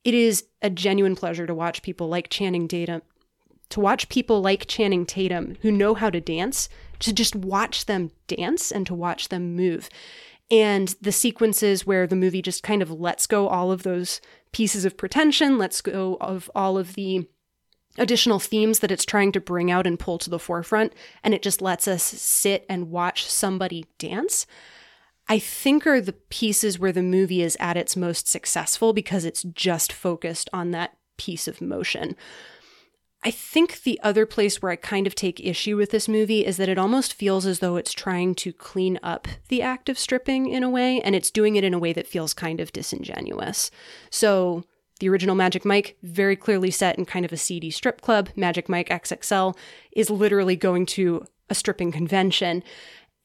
[0.04, 3.02] It is a genuine pleasure to watch people like Channing Tatum,
[3.70, 6.68] to watch people like Channing Tatum who know how to dance,
[7.00, 9.88] to just watch them dance and to watch them move.
[10.50, 14.20] And the sequences where the movie just kind of lets go all of those
[14.52, 17.26] pieces of pretension, lets go of all of the
[17.98, 21.42] additional themes that it's trying to bring out and pull to the forefront, and it
[21.42, 24.46] just lets us sit and watch somebody dance.
[25.28, 29.42] I think are the pieces where the movie is at its most successful because it's
[29.42, 32.16] just focused on that piece of motion.
[33.24, 36.58] I think the other place where I kind of take issue with this movie is
[36.58, 40.48] that it almost feels as though it's trying to clean up the act of stripping
[40.48, 43.70] in a way, and it's doing it in a way that feels kind of disingenuous.
[44.10, 44.62] So,
[45.00, 48.30] the original Magic Mike, very clearly set in kind of a seedy strip club.
[48.36, 49.56] Magic Mike XXL
[49.92, 52.62] is literally going to a stripping convention.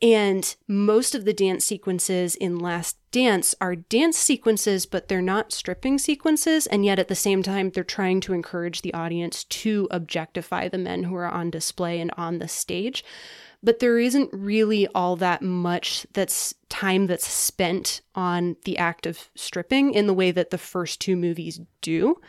[0.02, 5.52] And most of the dance sequences in Last Dance are dance sequences, but they're not
[5.52, 6.66] stripping sequences.
[6.66, 10.80] And yet at the same time, they're trying to encourage the audience to objectify the
[10.80, 13.04] men who are on display and on the stage.
[13.64, 19.30] But there isn't really all that much that's time that's spent on the act of
[19.36, 22.20] stripping in the way that the first two movies do.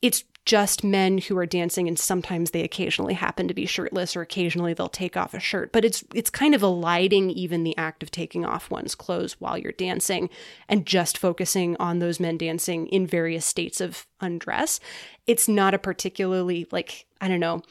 [0.00, 4.22] It's just men who are dancing and sometimes they occasionally happen to be shirtless or
[4.22, 8.02] occasionally they'll take off a shirt but it's it's kind of eliding even the act
[8.02, 10.30] of taking off one's clothes while you're dancing
[10.68, 14.80] and just focusing on those men dancing in various states of undress
[15.26, 17.62] it's not a particularly like i don't know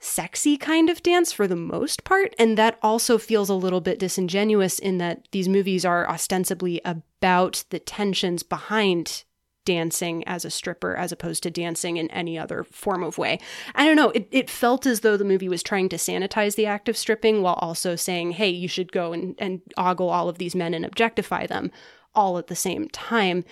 [0.00, 2.34] sexy kind of dance for the most part.
[2.38, 7.64] And that also feels a little bit disingenuous in that these movies are ostensibly about
[7.68, 9.24] the tensions behind
[9.66, 13.38] dancing as a stripper as opposed to dancing in any other form of way.
[13.74, 16.66] I don't know, it, it felt as though the movie was trying to sanitize the
[16.66, 20.38] act of stripping while also saying, hey, you should go and, and ogle all of
[20.38, 21.70] these men and objectify them
[22.14, 23.44] all at the same time.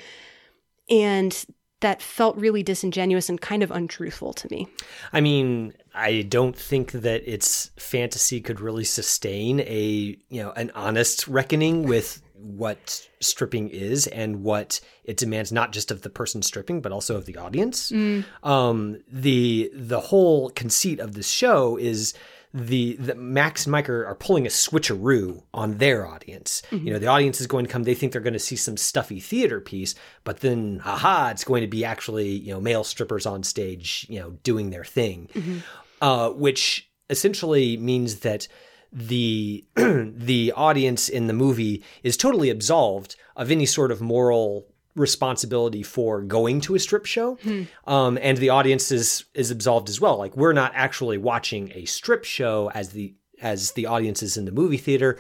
[0.88, 1.44] And
[1.80, 4.66] that felt really disingenuous and kind of untruthful to me.
[5.12, 10.70] I mean, I don't think that its fantasy could really sustain a, you know, an
[10.74, 16.40] honest reckoning with what stripping is and what it demands not just of the person
[16.40, 17.90] stripping but also of the audience.
[17.90, 18.24] Mm.
[18.44, 22.14] Um, the the whole conceit of this show is
[22.54, 26.62] the, the Max and Mike are, are pulling a switcheroo on their audience.
[26.70, 26.86] Mm-hmm.
[26.86, 28.76] You know, the audience is going to come, they think they're going to see some
[28.76, 33.26] stuffy theater piece, but then, haha, it's going to be actually, you know, male strippers
[33.26, 35.58] on stage, you know, doing their thing, Mm-hmm.
[36.00, 38.48] Uh, which essentially means that
[38.92, 45.82] the the audience in the movie is totally absolved of any sort of moral responsibility
[45.82, 47.38] for going to a strip show.
[47.86, 50.16] Um, and the audience is is absolved as well.
[50.18, 54.44] Like we're not actually watching a strip show as the as the audience is in
[54.44, 55.18] the movie theater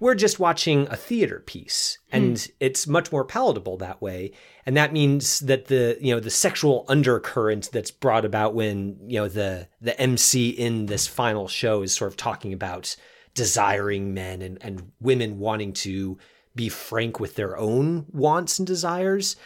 [0.00, 2.50] we're just watching a theater piece and hmm.
[2.60, 4.32] it's much more palatable that way.
[4.64, 9.20] And that means that the you know the sexual undercurrent that's brought about when you
[9.20, 12.96] know the the MC in this final show is sort of talking about
[13.34, 16.18] desiring men and and women wanting to
[16.54, 19.36] be frank with their own wants and desires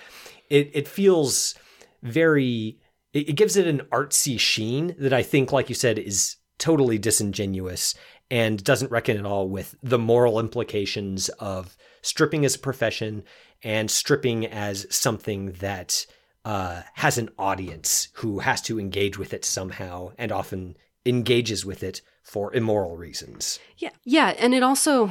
[0.49, 1.55] it it feels
[2.03, 2.79] very
[3.13, 6.99] it, it gives it an artsy sheen that I think like you said is totally
[6.99, 7.95] disingenuous
[8.31, 13.23] and doesn't reckon at all with the moral implications of stripping as a profession
[13.63, 16.07] and stripping as something that
[16.45, 21.83] uh, has an audience who has to engage with it somehow and often engages with
[21.83, 23.59] it for immoral reasons.
[23.77, 23.91] Yeah.
[24.05, 24.35] Yeah.
[24.39, 25.11] And it also,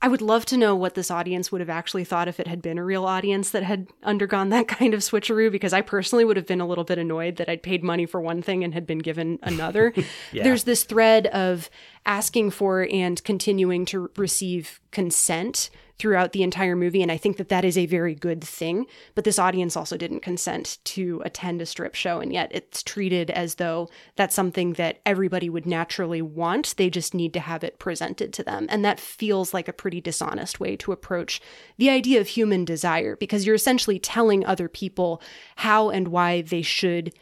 [0.00, 2.62] I would love to know what this audience would have actually thought if it had
[2.62, 6.36] been a real audience that had undergone that kind of switcheroo, because I personally would
[6.36, 8.86] have been a little bit annoyed that I'd paid money for one thing and had
[8.86, 9.92] been given another.
[10.32, 10.44] yeah.
[10.44, 11.70] There's this thread of
[12.08, 15.68] asking for and continuing to receive consent
[15.98, 17.02] throughout the entire movie.
[17.02, 18.86] And I think that that is a very good thing.
[19.14, 22.20] But this audience also didn't consent to attend a strip show.
[22.20, 26.76] And yet it's treated as though that's something that everybody would naturally want.
[26.76, 28.66] They just need to have it presented to them.
[28.70, 31.42] And that feels like a pretty dishonest way to approach
[31.76, 35.20] the idea of human desire because you're essentially telling other people
[35.56, 37.12] how and why they should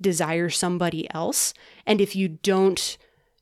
[0.00, 1.54] desire somebody else.
[1.86, 2.98] And if you don't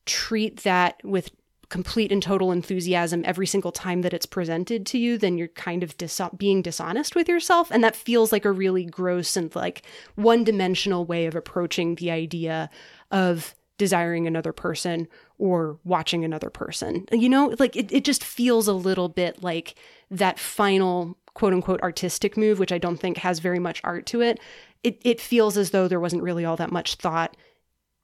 [0.06, 1.30] treat that with
[1.68, 5.82] complete and total enthusiasm every single time that it's presented to you, then you're kind
[5.82, 7.70] of dis- being dishonest with yourself.
[7.70, 9.82] And that feels like a really gross and like
[10.14, 12.70] one dimensional way of approaching the idea
[13.10, 17.06] of desiring another person or watching another person.
[17.10, 19.74] You know, like it, it just feels a little bit like
[20.10, 24.20] that final quote unquote artistic move, which I don't think has very much art to
[24.20, 24.38] it.
[24.84, 27.36] It, it feels as though there wasn't really all that much thought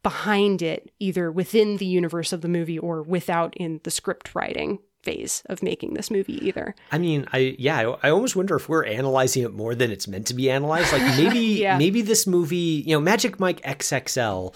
[0.03, 4.79] behind it, either within the universe of the movie or without in the script writing
[5.03, 6.75] phase of making this movie either.
[6.93, 10.07] I mean, I yeah, I, I, almost wonder if we're analyzing it more than it's
[10.07, 10.93] meant to be analyzed.
[10.93, 11.79] Like maybe yeah.
[11.79, 14.55] maybe this movie, you know, Magic Mike XXL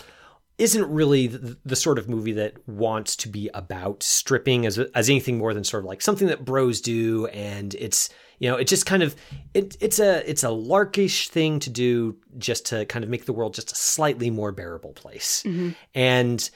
[0.57, 5.09] isn't really the, the, sort of movie that wants to be about stripping as as
[5.11, 8.67] anything more than sort of like something that bros do and it's you know, it
[8.67, 9.15] just kind of
[9.53, 13.33] it, it's a it's a larkish thing to do just to kind of make the
[13.33, 15.43] world just a slightly more bearable place.
[15.47, 15.71] Mm-hmm.
[15.95, 16.51] And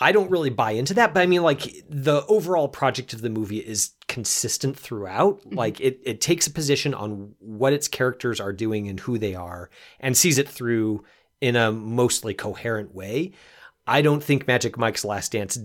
[0.00, 3.30] I don't really buy into that, but I mean, like the overall project of the
[3.30, 5.40] movie is consistent throughout.
[5.40, 5.56] Mm-hmm.
[5.56, 9.34] Like it, it takes a position on what its characters are doing and who they
[9.34, 11.04] are, and sees it through
[11.40, 13.32] in a mostly coherent way.
[13.86, 15.58] I don't think Magic Mike's Last Dance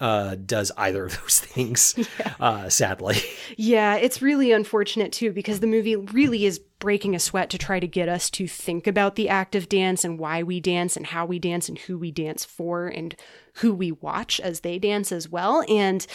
[0.00, 2.34] uh, does either of those things, yeah.
[2.40, 3.18] uh, sadly.
[3.56, 7.80] Yeah, it's really unfortunate too because the movie really is breaking a sweat to try
[7.80, 11.06] to get us to think about the act of dance and why we dance and
[11.06, 13.16] how we dance and who we dance for and
[13.54, 15.64] who we watch as they dance as well.
[15.68, 16.06] And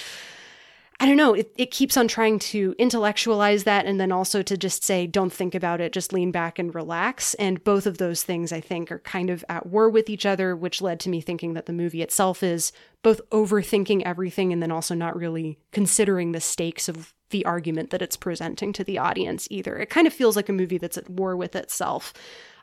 [1.00, 4.56] I don't know, it, it keeps on trying to intellectualize that and then also to
[4.56, 7.34] just say, don't think about it, just lean back and relax.
[7.36, 10.56] And both of those things, I think, are kind of at war with each other,
[10.56, 14.72] which led to me thinking that the movie itself is both overthinking everything and then
[14.72, 19.48] also not really considering the stakes of the argument that it's presenting to the audience
[19.50, 19.78] either.
[19.78, 22.14] It kind of feels like a movie that's at war with itself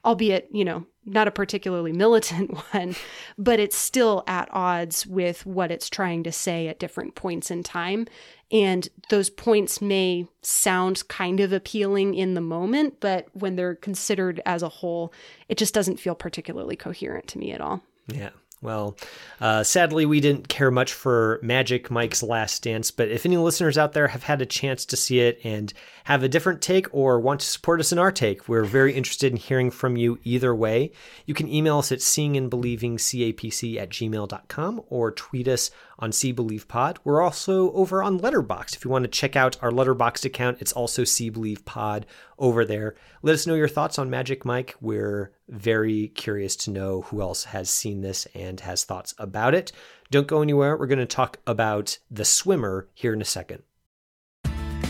[0.04, 2.94] albeit, you know, not a particularly militant one,
[3.38, 7.62] but it's still at odds with what it's trying to say at different points in
[7.62, 8.06] time.
[8.52, 14.42] And those points may sound kind of appealing in the moment, but when they're considered
[14.44, 15.12] as a whole,
[15.48, 17.82] it just doesn't feel particularly coherent to me at all.
[18.08, 18.30] Yeah.
[18.62, 18.94] Well,
[19.40, 23.78] uh, sadly, we didn't care much for Magic Mike's Last Dance, but if any listeners
[23.78, 25.72] out there have had a chance to see it and
[26.04, 29.32] have a different take or want to support us in our take, we're very interested
[29.32, 30.92] in hearing from you either way.
[31.24, 36.98] You can email us at seeingandbelievingcapc at gmail.com or tweet us on See Believe Pod.
[37.04, 38.76] We're also over on Letterboxd.
[38.76, 42.06] If you want to check out our Letterboxd account, it's also See Believe Pod
[42.38, 42.96] over there.
[43.22, 44.74] Let us know your thoughts on Magic Mike.
[44.80, 49.72] We're very curious to know who else has seen this and has thoughts about it.
[50.10, 50.76] Don't go anywhere.
[50.76, 53.62] We're going to talk about The Swimmer here in a second.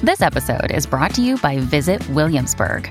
[0.03, 2.91] This episode is brought to you by Visit Williamsburg.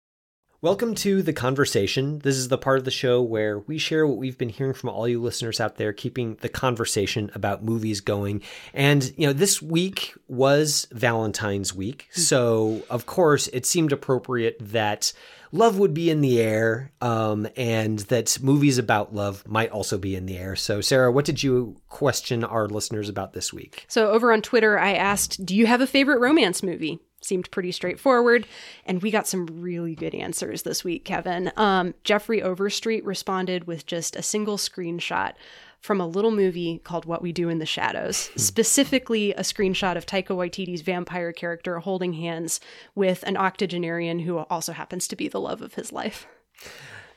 [0.63, 2.19] Welcome to The Conversation.
[2.19, 4.89] This is the part of the show where we share what we've been hearing from
[4.89, 8.43] all you listeners out there, keeping the conversation about movies going.
[8.71, 12.09] And, you know, this week was Valentine's week.
[12.11, 15.13] So, of course, it seemed appropriate that
[15.51, 20.15] love would be in the air um, and that movies about love might also be
[20.15, 20.55] in the air.
[20.55, 23.85] So, Sarah, what did you question our listeners about this week?
[23.87, 26.99] So, over on Twitter, I asked, Do you have a favorite romance movie?
[27.21, 28.47] Seemed pretty straightforward.
[28.85, 31.51] And we got some really good answers this week, Kevin.
[31.57, 35.33] Um, Jeffrey Overstreet responded with just a single screenshot
[35.79, 38.39] from a little movie called What We Do in the Shadows, hmm.
[38.39, 42.59] specifically a screenshot of Taika Waititi's vampire character holding hands
[42.95, 46.27] with an octogenarian who also happens to be the love of his life.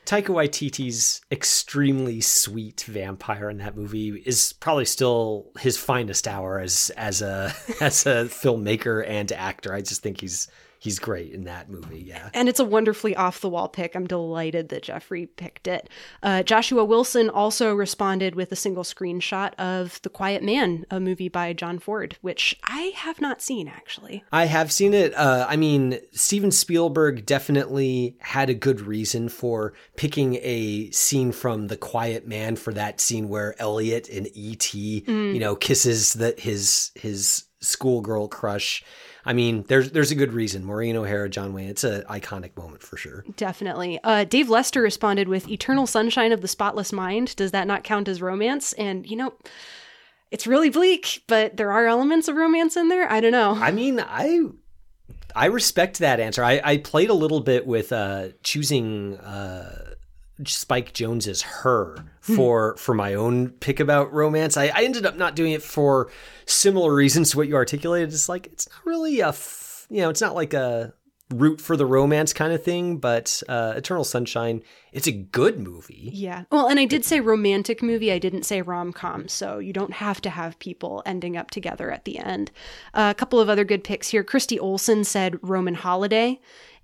[0.05, 6.91] Taika Waititi's extremely sweet vampire in that movie is probably still his finest hour as
[6.95, 9.73] as a as a filmmaker and actor.
[9.73, 10.47] I just think he's
[10.85, 11.99] he's great in that movie.
[11.99, 12.29] Yeah.
[12.35, 13.95] And it's a wonderfully off the wall pick.
[13.95, 15.89] I'm delighted that Jeffrey picked it.
[16.21, 21.27] Uh, Joshua Wilson also responded with a single screenshot of The Quiet Man, a movie
[21.27, 24.23] by John Ford, which I have not seen actually.
[24.31, 25.15] I have seen it.
[25.15, 31.65] Uh, I mean, Steven Spielberg definitely had a good reason for picking a scene from
[31.65, 35.03] The Quiet Man for that scene where Elliot in E.T.
[35.07, 35.33] Mm.
[35.33, 38.83] you know kisses that his his schoolgirl crush
[39.25, 40.63] I mean, there's there's a good reason.
[40.63, 41.69] Maureen O'Hara, John Wayne.
[41.69, 43.25] It's an iconic moment for sure.
[43.35, 43.99] Definitely.
[44.03, 48.07] Uh, Dave Lester responded with "Eternal Sunshine of the Spotless Mind." Does that not count
[48.07, 48.73] as romance?
[48.73, 49.33] And you know.
[50.31, 53.09] It's really bleak, but there are elements of romance in there.
[53.09, 53.51] I don't know.
[53.53, 54.41] I mean, I
[55.35, 56.43] I respect that answer.
[56.43, 59.84] I, I played a little bit with uh, choosing uh,
[60.43, 62.35] Spike Jonze's Her hmm.
[62.35, 64.57] for for my own pick about romance.
[64.57, 66.11] I, I ended up not doing it for
[66.45, 68.09] similar reasons to what you articulated.
[68.09, 70.93] It's like it's not really a f- you know it's not like a
[71.33, 74.61] root for the romance kind of thing, but uh, Eternal Sunshine,
[74.91, 76.11] it's a good movie.
[76.13, 76.43] Yeah.
[76.51, 78.11] Well, and I did say romantic movie.
[78.11, 81.91] I didn't say rom com, so you don't have to have people ending up together
[81.91, 82.51] at the end.
[82.93, 84.23] Uh, a couple of other good picks here.
[84.23, 86.39] Christy Olson said Roman Holiday.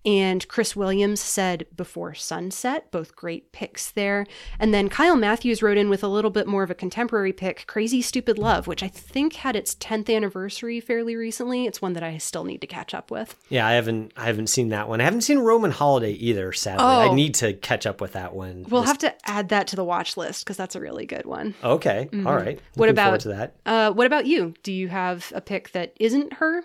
[0.05, 4.25] And Chris Williams said Before Sunset, both great picks there.
[4.59, 7.65] And then Kyle Matthews wrote in with a little bit more of a contemporary pick,
[7.67, 11.65] Crazy Stupid Love, which I think had its 10th anniversary fairly recently.
[11.65, 13.35] It's one that I still need to catch up with.
[13.49, 15.01] Yeah, I haven't I haven't seen that one.
[15.01, 16.83] I haven't seen Roman Holiday either, sadly.
[16.83, 18.65] Oh, I need to catch up with that one.
[18.69, 19.01] We'll Just...
[19.03, 21.53] have to add that to the watch list because that's a really good one.
[21.63, 22.09] Okay.
[22.11, 22.27] Mm-hmm.
[22.27, 22.55] All right.
[22.55, 23.55] Looking what about that?
[23.65, 24.53] Uh, what about you?
[24.63, 26.63] Do you have a pick that isn't her?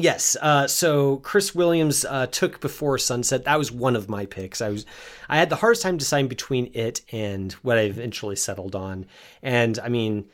[0.00, 0.36] Yes.
[0.40, 3.44] Uh, so Chris Williams uh, took Before Sunset.
[3.44, 4.60] That was one of my picks.
[4.60, 4.86] I was,
[5.28, 9.06] I had the hardest time deciding between it and what I eventually settled on.
[9.42, 10.28] And I mean,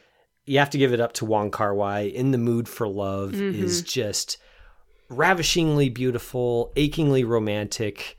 [0.46, 2.00] you have to give it up to Wong Kar Wai.
[2.00, 3.62] In the Mood for Love mm-hmm.
[3.62, 4.38] is just
[5.08, 8.18] ravishingly beautiful, achingly romantic.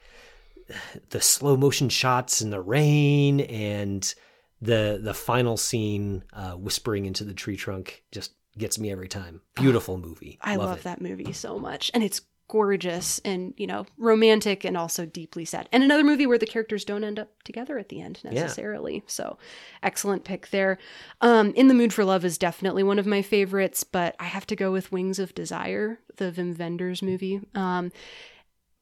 [1.11, 4.15] The slow motion shots in the rain and
[4.61, 9.41] the the final scene, uh, whispering into the tree trunk, just gets me every time.
[9.55, 10.37] Beautiful movie.
[10.41, 11.91] I love, love that movie so much.
[11.93, 15.67] And it's gorgeous and, you know, romantic and also deeply sad.
[15.71, 18.95] And another movie where the characters don't end up together at the end necessarily.
[18.95, 19.01] Yeah.
[19.07, 19.37] So
[19.81, 20.77] excellent pick there.
[21.21, 24.45] Um, In the Mood for Love is definitely one of my favorites, but I have
[24.47, 27.41] to go with Wings of Desire, the Wim Wenders movie.
[27.55, 27.91] Um,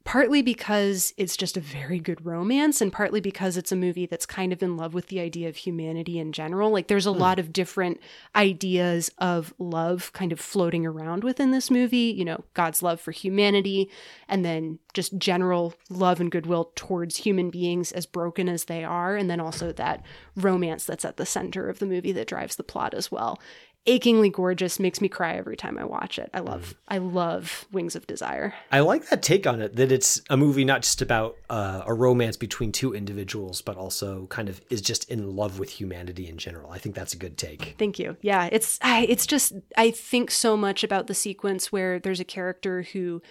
[0.04, 4.26] partly because it's just a very good romance and partly because it's a movie that's
[4.26, 6.72] kind of in love with the idea of humanity in general.
[6.72, 7.20] Like there's a mm.
[7.20, 8.00] lot of different
[8.36, 13.12] ideas of love kind of floating around within this movie you know god's love for
[13.12, 13.90] humanity
[14.28, 19.16] and then just general love and goodwill towards human beings as broken as they are.
[19.16, 20.04] And then also that
[20.36, 23.40] romance that's at the center of the movie that drives the plot as well
[23.86, 26.30] achingly gorgeous makes me cry every time i watch it.
[26.34, 26.76] I love mm.
[26.88, 28.54] i love wings of desire.
[28.72, 31.94] I like that take on it that it's a movie not just about uh, a
[31.94, 36.38] romance between two individuals but also kind of is just in love with humanity in
[36.38, 36.72] general.
[36.72, 37.76] I think that's a good take.
[37.78, 38.18] Thank you.
[38.22, 42.26] Yeah it's I, it's just i think so much about the sequence where there's a
[42.26, 43.22] character who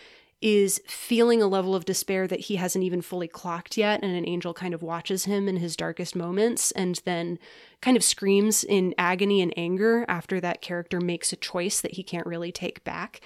[0.43, 4.03] is feeling a level of despair that he hasn't even fully clocked yet.
[4.03, 7.39] And an angel kind of watches him in his darkest moments and then
[7.81, 12.03] kind of screams in agony and anger after that character makes a choice that he
[12.03, 13.21] can't really take back.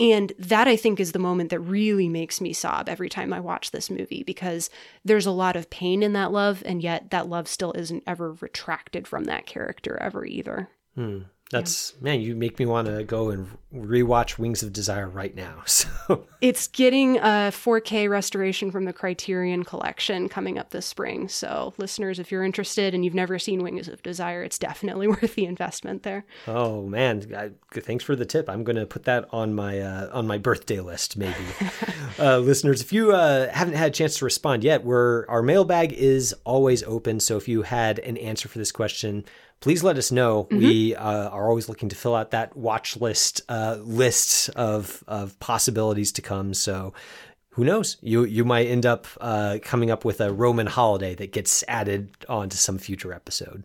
[0.00, 3.40] And that I think is the moment that really makes me sob every time I
[3.40, 4.70] watch this movie because
[5.04, 8.34] there's a lot of pain in that love, and yet that love still isn't ever
[8.34, 10.68] retracted from that character ever either.
[10.94, 11.22] Hmm.
[11.50, 12.04] That's yeah.
[12.04, 15.62] man, you make me want to go and rewatch Wings of Desire right now.
[16.08, 21.28] So it's getting a 4K restoration from the Criterion Collection coming up this spring.
[21.28, 25.34] So listeners, if you're interested and you've never seen Wings of Desire, it's definitely worth
[25.34, 26.24] the investment there.
[26.46, 28.48] Oh man, I, thanks for the tip.
[28.48, 31.34] I'm going to put that on my uh, on my birthday list, maybe.
[32.18, 35.92] uh, listeners, if you uh, haven't had a chance to respond yet, we're our mailbag
[35.92, 37.20] is always open.
[37.20, 39.24] So if you had an answer for this question
[39.60, 40.44] please let us know.
[40.44, 40.58] Mm-hmm.
[40.58, 45.38] We uh, are always looking to fill out that watch list uh, list of of
[45.40, 46.54] possibilities to come.
[46.54, 46.92] So
[47.50, 47.96] who knows?
[48.00, 52.10] You you might end up uh, coming up with a Roman holiday that gets added
[52.28, 53.64] onto some future episode.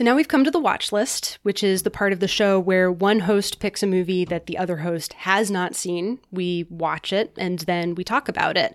[0.00, 2.58] So now we've come to the watch list, which is the part of the show
[2.58, 6.20] where one host picks a movie that the other host has not seen.
[6.32, 8.74] We watch it and then we talk about it.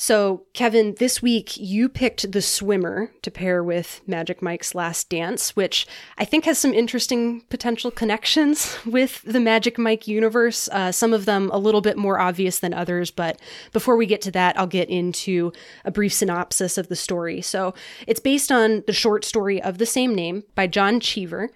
[0.00, 5.56] So, Kevin, this week you picked The Swimmer to pair with Magic Mike's Last Dance,
[5.56, 10.68] which I think has some interesting potential connections with the Magic Mike universe.
[10.68, 13.40] Uh, some of them a little bit more obvious than others, but
[13.72, 15.52] before we get to that, I'll get into
[15.84, 17.40] a brief synopsis of the story.
[17.40, 17.74] So,
[18.06, 21.50] it's based on the short story of the same name by John Cheever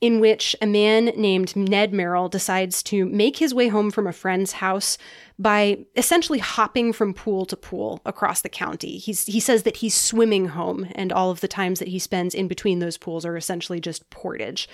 [0.00, 4.12] in which a man named Ned Merrill decides to make his way home from a
[4.12, 4.98] friend's house
[5.38, 8.98] by essentially hopping from pool to pool across the county.
[8.98, 12.34] He's, he says that he's swimming home, and all of the times that he spends
[12.34, 14.68] in between those pools are essentially just portage.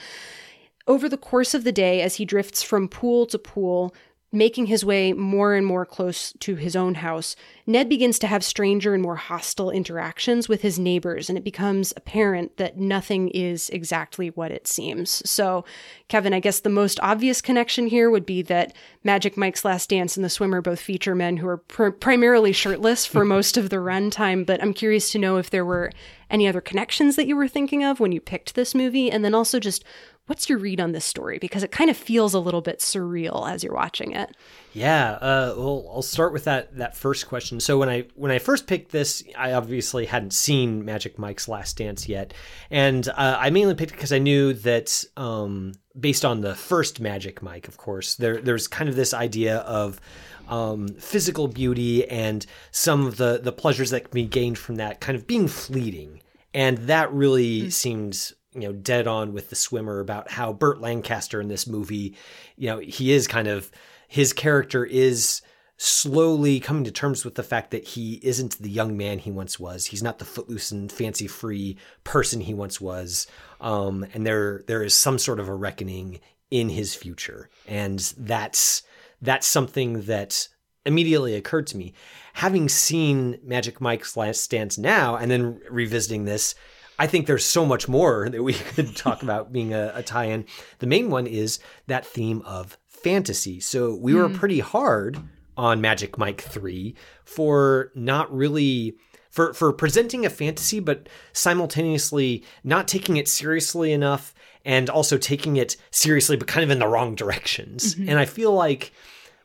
[0.89, 3.95] Over the course of the day, as he drifts from pool to pool,
[4.33, 8.43] making his way more and more close to his own house, Ned begins to have
[8.43, 13.69] stranger and more hostile interactions with his neighbors, and it becomes apparent that nothing is
[13.71, 15.23] exactly what it seems.
[15.29, 15.67] So,
[16.09, 18.75] Kevin, I guess the most obvious connection here would be that
[19.05, 23.05] Magic Mike's Last Dance and The Swimmer both feature men who are pr- primarily shirtless
[23.05, 25.93] for most of the runtime, but I'm curious to know if there were
[26.31, 29.35] any other connections that you were thinking of when you picked this movie, and then
[29.35, 29.85] also just
[30.33, 31.39] What's your read on this story?
[31.39, 34.35] Because it kind of feels a little bit surreal as you're watching it.
[34.73, 37.61] Yeah, uh, well, I'll start with that that first question.
[37.61, 41.77] So when I when I first picked this, I obviously hadn't seen Magic Mike's Last
[41.77, 42.33] Dance yet,
[42.71, 46.99] and uh, I mainly picked it because I knew that um, based on the first
[46.99, 50.01] Magic Mike, of course, there there's kind of this idea of
[50.49, 54.99] um, physical beauty and some of the the pleasures that can be gained from that
[54.99, 56.23] kind of being fleeting,
[56.55, 57.73] and that really mm.
[57.73, 62.17] seems you know dead on with the swimmer about how Burt Lancaster in this movie,
[62.57, 63.71] you know, he is kind of
[64.09, 65.43] his character is
[65.79, 69.59] slowly coming to terms with the fact that he isn't the young man he once
[69.59, 69.87] was.
[69.87, 73.27] He's not the footloose and fancy free person he once was.
[73.61, 78.83] Um, and there there is some sort of a reckoning in his future, and that's
[79.21, 80.49] that's something that
[80.85, 81.95] immediately occurred to me.
[82.35, 86.55] Having seen Magic Mike's Last Dance now, and then revisiting this,
[87.03, 90.27] I think there's so much more that we could talk about being a, a tie
[90.27, 90.47] in.
[90.79, 93.59] The main one is that theme of fantasy.
[93.59, 94.37] So we were hmm.
[94.37, 95.19] pretty hard
[95.57, 96.95] on Magic Mike 3
[97.25, 98.97] for not really
[99.31, 104.33] for for presenting a fantasy but simultaneously not taking it seriously enough
[104.65, 107.95] and also taking it seriously but kind of in the wrong directions.
[107.97, 108.11] Mm-hmm.
[108.11, 108.93] And I feel like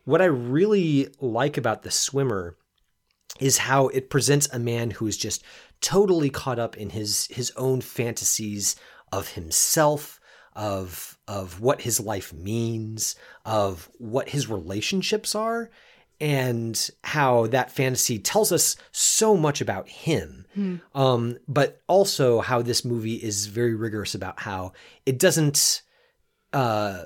[0.05, 2.55] what I really like about the swimmer
[3.39, 5.43] is how it presents a man who is just
[5.82, 8.75] totally caught up in his his own fantasies
[9.11, 10.19] of himself,
[10.53, 13.15] of of what his life means,
[13.45, 15.69] of what his relationships are,
[16.19, 20.45] and how that fantasy tells us so much about him.
[20.53, 20.75] Hmm.
[20.95, 24.73] Um, but also how this movie is very rigorous about how
[25.05, 25.84] it doesn't
[26.53, 27.03] uh,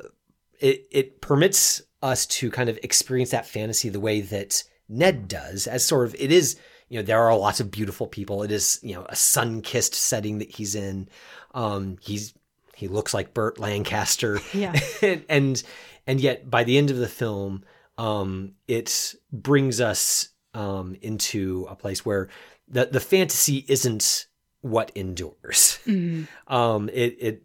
[0.59, 5.67] it it permits us to kind of experience that fantasy the way that Ned does,
[5.67, 6.57] as sort of it is
[6.91, 8.43] you know there are lots of beautiful people.
[8.43, 11.07] It is you know a sun-kissed setting that he's in.
[11.53, 12.33] Um he's
[12.75, 14.41] he looks like Burt Lancaster.
[14.53, 14.77] Yeah.
[15.29, 15.63] And
[16.05, 17.63] and yet by the end of the film
[17.97, 22.27] um it brings us um into a place where
[22.67, 24.27] the the fantasy isn't
[24.59, 25.79] what endures.
[25.87, 26.53] Mm-hmm.
[26.53, 27.43] um it it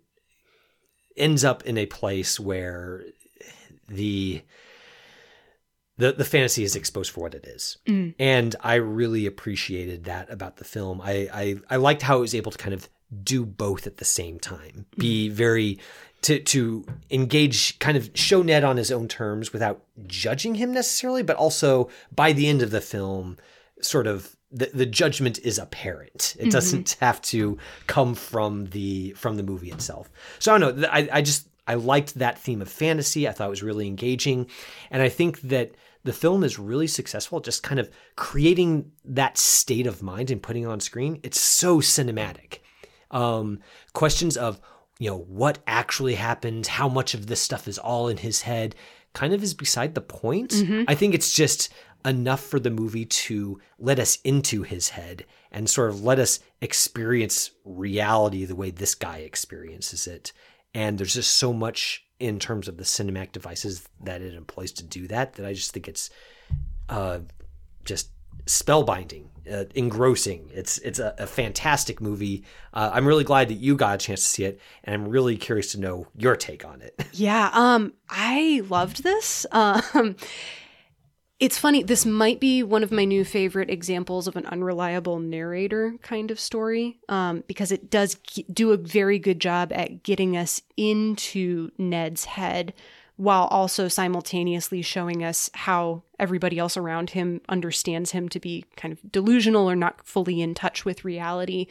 [1.17, 3.05] ends up in a place where
[3.87, 4.43] the
[5.99, 7.79] the the fantasy is exposed for what it is.
[7.87, 8.15] Mm.
[8.19, 11.01] And I really appreciated that about the film.
[11.01, 12.89] I, I I liked how it was able to kind of
[13.23, 14.87] do both at the same time.
[14.97, 14.99] Mm.
[14.99, 15.79] Be very
[16.23, 21.23] to to engage kind of show Ned on his own terms without judging him necessarily,
[21.23, 23.39] but also by the end of the film
[23.81, 26.37] sort of the, the judgment is apparent.
[26.39, 26.51] It mm-hmm.
[26.51, 30.11] doesn't have to come from the from the movie itself.
[30.39, 30.89] So I don't know.
[30.91, 33.29] I, I just I liked that theme of fantasy.
[33.29, 34.49] I thought it was really engaging.
[34.91, 35.75] And I think that
[36.07, 40.63] the film is really successful just kind of creating that state of mind and putting
[40.63, 41.21] it on screen.
[41.23, 42.61] It's so cinematic.
[43.11, 43.59] Um,
[43.93, 44.61] questions of,
[44.99, 48.77] you know, what actually happened, how much of this stuff is all in his head,
[49.15, 50.53] kind of is beside the point.
[50.53, 50.85] Mm-hmm.
[50.87, 51.71] I think it's just
[52.05, 56.39] enough for the movie to let us into his head and sort of let us
[56.61, 60.33] experience reality the way this guy experiences it.
[60.73, 64.85] And there's just so much in terms of the cinematic devices that it employs to
[64.85, 66.11] do that that I just think it's
[66.89, 67.21] uh,
[67.85, 68.11] just
[68.47, 70.51] spellbinding, uh, engrossing.
[70.53, 72.45] It's it's a, a fantastic movie.
[72.73, 75.37] Uh, I'm really glad that you got a chance to see it, and I'm really
[75.37, 76.95] curious to know your take on it.
[77.13, 79.47] Yeah, um, I loved this.
[79.51, 80.17] Um,
[81.39, 85.95] It's funny, this might be one of my new favorite examples of an unreliable narrator
[86.01, 88.15] kind of story, um, because it does
[88.51, 92.73] do a very good job at getting us into Ned's head
[93.17, 98.93] while also simultaneously showing us how everybody else around him understands him to be kind
[98.93, 101.67] of delusional or not fully in touch with reality.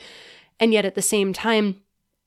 [0.59, 1.82] And yet at the same time,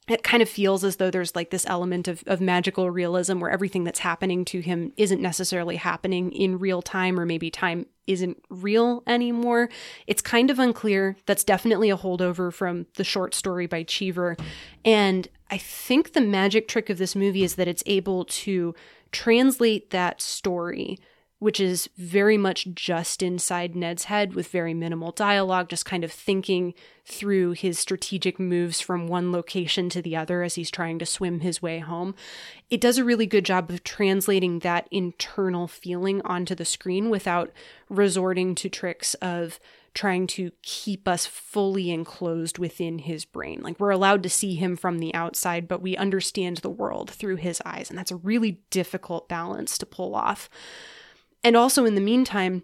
[0.08, 3.50] it kind of feels as though there's like this element of, of magical realism where
[3.50, 8.42] everything that's happening to him isn't necessarily happening in real time or maybe time isn't
[8.48, 9.68] real anymore.
[10.06, 11.16] It's kind of unclear.
[11.26, 14.36] That's definitely a holdover from the short story by Cheever.
[14.84, 18.74] And I think the magic trick of this movie is that it's able to
[19.12, 20.98] translate that story
[21.38, 26.10] which is very much just inside Ned's head with very minimal dialogue, just kind of
[26.10, 26.74] thinking
[27.04, 31.40] through his strategic moves from one location to the other as he's trying to swim
[31.40, 32.14] his way home.
[32.70, 37.52] It does a really good job of translating that internal feeling onto the screen without
[37.88, 39.60] resorting to tricks of
[39.94, 43.60] trying to keep us fully enclosed within his brain.
[43.62, 47.36] Like we're allowed to see him from the outside, but we understand the world through
[47.36, 47.90] his eyes.
[47.90, 50.50] And that's a really difficult balance to pull off.
[51.44, 52.62] And also, in the meantime,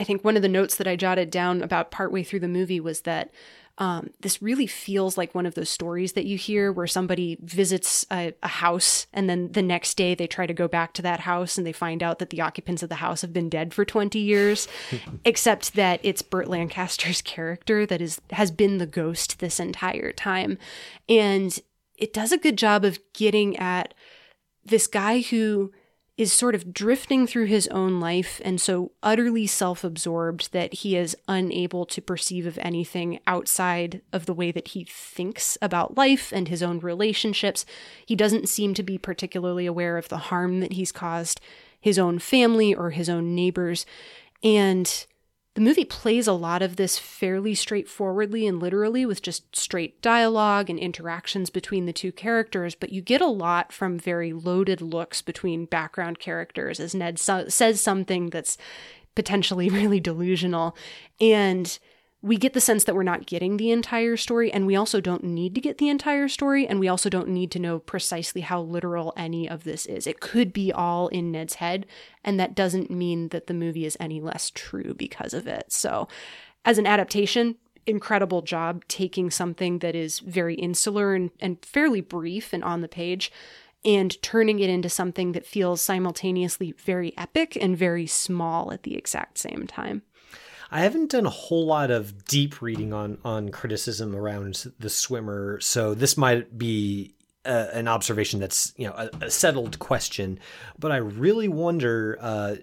[0.00, 2.80] I think one of the notes that I jotted down about partway through the movie
[2.80, 3.30] was that
[3.78, 8.04] um, this really feels like one of those stories that you hear where somebody visits
[8.12, 11.20] a, a, house and then the next day they try to go back to that
[11.20, 13.86] house and they find out that the occupants of the house have been dead for
[13.86, 14.68] 20 years,
[15.24, 20.58] except that it's Burt Lancaster's character that is has been the ghost this entire time.
[21.08, 21.58] And
[21.96, 23.94] it does a good job of getting at
[24.64, 25.72] this guy who
[26.18, 30.96] is sort of drifting through his own life and so utterly self absorbed that he
[30.96, 36.30] is unable to perceive of anything outside of the way that he thinks about life
[36.32, 37.64] and his own relationships.
[38.04, 41.40] He doesn't seem to be particularly aware of the harm that he's caused
[41.80, 43.86] his own family or his own neighbors.
[44.44, 45.06] And
[45.54, 50.70] the movie plays a lot of this fairly straightforwardly and literally with just straight dialogue
[50.70, 55.20] and interactions between the two characters, but you get a lot from very loaded looks
[55.20, 58.56] between background characters as Ned so- says something that's
[59.14, 60.74] potentially really delusional.
[61.20, 61.78] And
[62.22, 65.24] we get the sense that we're not getting the entire story, and we also don't
[65.24, 68.60] need to get the entire story, and we also don't need to know precisely how
[68.60, 70.06] literal any of this is.
[70.06, 71.84] It could be all in Ned's head,
[72.22, 75.72] and that doesn't mean that the movie is any less true because of it.
[75.72, 76.06] So,
[76.64, 77.56] as an adaptation,
[77.86, 82.88] incredible job taking something that is very insular and, and fairly brief and on the
[82.88, 83.32] page
[83.84, 88.96] and turning it into something that feels simultaneously very epic and very small at the
[88.96, 90.02] exact same time.
[90.72, 95.60] I haven't done a whole lot of deep reading on on criticism around the swimmer,
[95.60, 97.14] so this might be
[97.44, 100.40] uh, an observation that's you know a, a, settled question,
[100.78, 102.18] but I really wonder.
[102.20, 102.56] Uh,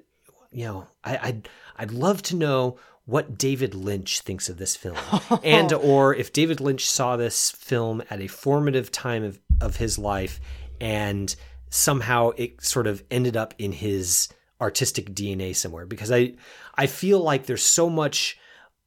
[0.51, 4.97] you know, I, I'd I'd love to know what David Lynch thinks of this film,
[5.43, 9.99] and or if David Lynch saw this film at a formative time of, of his
[9.99, 10.39] life,
[10.81, 11.35] and
[11.69, 14.29] somehow it sort of ended up in his
[14.61, 16.33] artistic DNA somewhere because I
[16.75, 18.37] I feel like there's so much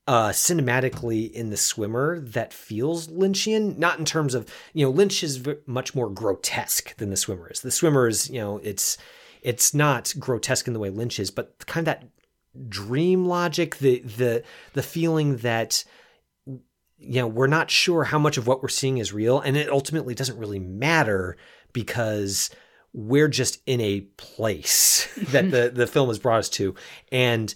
[0.08, 5.22] uh, cinematically in the swimmer that feels Lynchian, not in terms of you know Lynch
[5.22, 7.60] is v- much more grotesque than the swimmer is.
[7.60, 8.98] The swimmer is you know it's
[9.42, 12.08] it's not grotesque in the way Lynch is, but kind of that
[12.68, 14.42] dream logic, the the
[14.72, 15.84] the feeling that
[16.46, 19.70] you know we're not sure how much of what we're seeing is real, and it
[19.70, 21.36] ultimately doesn't really matter
[21.72, 22.50] because
[22.92, 26.74] we're just in a place that the, the film has brought us to.
[27.10, 27.54] And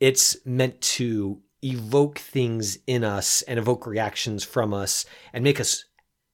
[0.00, 5.84] it's meant to evoke things in us and evoke reactions from us and make us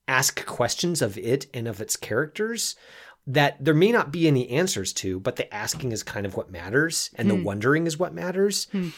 [0.09, 2.76] ask questions of it and of its characters
[3.26, 6.50] that there may not be any answers to, but the asking is kind of what
[6.50, 7.44] matters and the hmm.
[7.44, 8.66] wondering is what matters.
[8.72, 8.88] Hmm.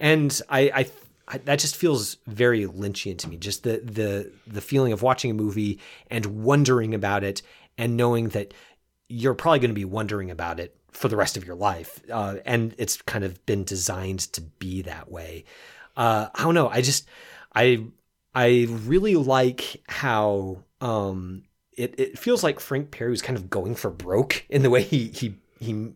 [0.00, 0.86] And I, I
[1.26, 3.36] I, that just feels very Lynchian to me.
[3.36, 7.40] Just the the the feeling of watching a movie and wondering about it
[7.78, 8.52] and knowing that
[9.08, 12.00] you're probably going to be wondering about it for the rest of your life.
[12.10, 15.44] Uh, and it's kind of been designed to be that way.
[15.96, 16.68] Uh, I don't know.
[16.68, 17.08] I just,
[17.54, 17.84] I,
[18.34, 21.44] I really like how, um,
[21.76, 24.82] it, it feels like Frank Perry was kind of going for broke in the way
[24.82, 25.92] he, he, he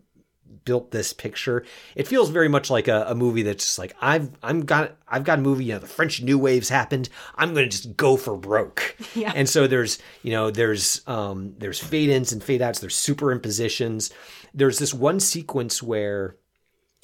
[0.65, 1.65] built this picture.
[1.97, 5.25] It feels very much like a, a movie that's just like I've I'm got I've
[5.25, 5.65] got a movie.
[5.65, 7.09] You know, the French New Waves happened.
[7.37, 8.97] I'm going to just go for broke.
[9.15, 9.33] Yeah.
[9.35, 12.79] And so there's you know there's um there's fade ins and fade outs.
[12.79, 14.13] There's superimpositions.
[14.55, 16.37] There's this one sequence where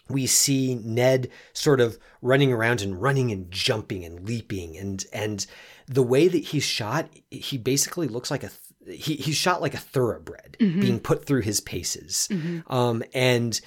[0.09, 5.47] we see Ned sort of running around and running and jumping and leaping and and
[5.87, 8.51] the way that he's shot, he basically looks like a
[8.89, 10.81] he, he's shot like a thoroughbred mm-hmm.
[10.81, 12.29] being put through his paces.
[12.31, 12.73] Mm-hmm.
[12.73, 13.61] Um, and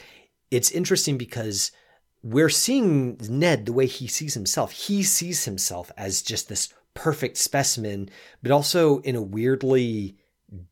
[0.51, 1.71] it's interesting because
[2.23, 4.71] we're seeing Ned the way he sees himself.
[4.71, 8.09] He sees himself as just this perfect specimen,
[8.41, 10.17] but also in a weirdly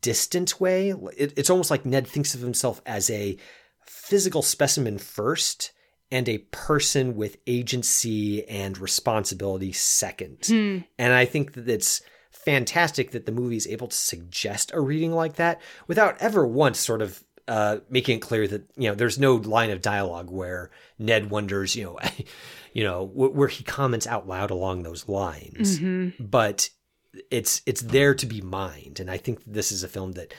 [0.01, 0.93] distant way.
[1.17, 3.37] It, it's almost like Ned thinks of himself as a
[3.85, 5.71] physical specimen first
[6.11, 10.45] and a person with agency and responsibility second.
[10.45, 10.79] Hmm.
[10.97, 12.01] And I think that it's
[12.45, 16.79] fantastic that the movie is able to suggest a reading like that without ever once
[16.79, 20.71] sort of uh, making it clear that you know there's no line of dialogue where
[20.97, 21.99] Ned wonders, you know,
[22.73, 25.79] you know, wh- where he comments out loud along those lines.
[26.19, 26.69] But
[27.29, 30.33] it's it's there to be mined, and I think this is a film that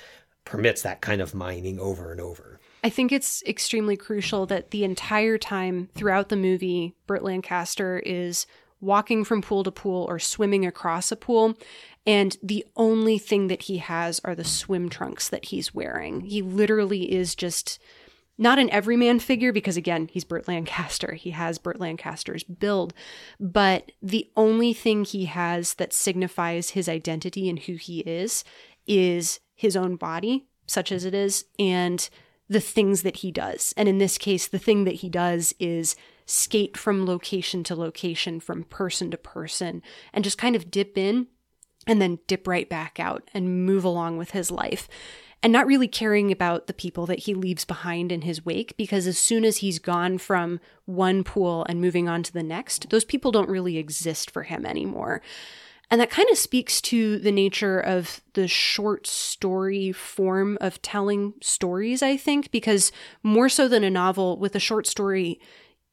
[0.44, 2.60] permits that kind of mining over and over.
[2.84, 8.46] I think it's extremely crucial that the entire time throughout the movie, Burt Lancaster is
[8.80, 11.54] walking from pool to pool or swimming across a pool.
[12.06, 16.20] And the only thing that he has are the swim trunks that he's wearing.
[16.20, 17.80] He literally is just
[18.38, 21.14] not an everyman figure because, again, he's Burt Lancaster.
[21.14, 22.94] He has Burt Lancaster's build.
[23.40, 28.44] But the only thing he has that signifies his identity and who he is
[28.86, 32.08] is his own body, such as it is, and
[32.48, 33.74] the things that he does.
[33.76, 35.96] And in this case, the thing that he does is
[36.26, 39.82] skate from location to location, from person to person,
[40.12, 41.26] and just kind of dip in
[41.86, 44.88] and then dip right back out and move along with his life.
[45.42, 49.06] And not really caring about the people that he leaves behind in his wake, because
[49.06, 53.04] as soon as he's gone from one pool and moving on to the next, those
[53.04, 55.22] people don't really exist for him anymore.
[55.88, 61.34] And that kind of speaks to the nature of the short story form of telling
[61.40, 62.90] stories, I think, because
[63.22, 65.38] more so than a novel, with a short story,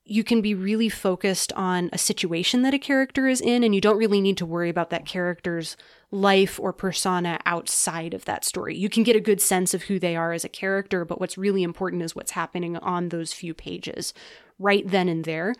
[0.05, 3.79] you can be really focused on a situation that a character is in, and you
[3.79, 5.77] don't really need to worry about that character's
[6.11, 8.75] life or persona outside of that story.
[8.75, 11.37] You can get a good sense of who they are as a character, but what's
[11.37, 14.13] really important is what's happening on those few pages
[14.59, 15.55] right then and there.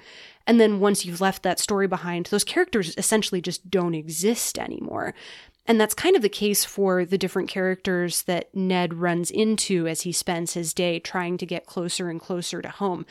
[0.46, 5.14] And then once you've left that story behind, those characters essentially just don't exist anymore.
[5.66, 10.02] And that's kind of the case for the different characters that Ned runs into as
[10.02, 13.06] he spends his day trying to get closer and closer to home.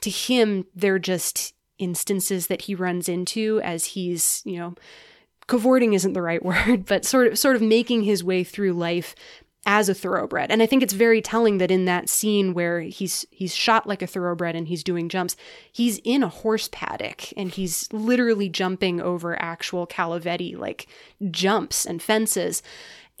[0.00, 4.74] To him, they're just instances that he runs into as he's, you know,
[5.48, 9.14] cavorting isn't the right word, but sort of sort of making his way through life
[9.66, 10.50] as a thoroughbred.
[10.50, 14.02] And I think it's very telling that in that scene where he's he's shot like
[14.02, 15.36] a thoroughbred and he's doing jumps,
[15.70, 20.86] he's in a horse paddock and he's literally jumping over actual cavaletti like
[21.30, 22.62] jumps and fences.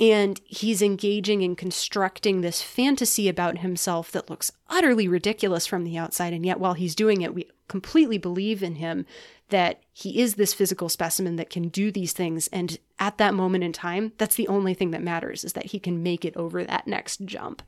[0.00, 5.98] And he's engaging in constructing this fantasy about himself that looks utterly ridiculous from the
[5.98, 6.32] outside.
[6.32, 9.06] And yet, while he's doing it, we completely believe in him
[9.48, 12.48] that he is this physical specimen that can do these things.
[12.48, 15.78] And at that moment in time, that's the only thing that matters is that he
[15.78, 17.62] can make it over that next jump.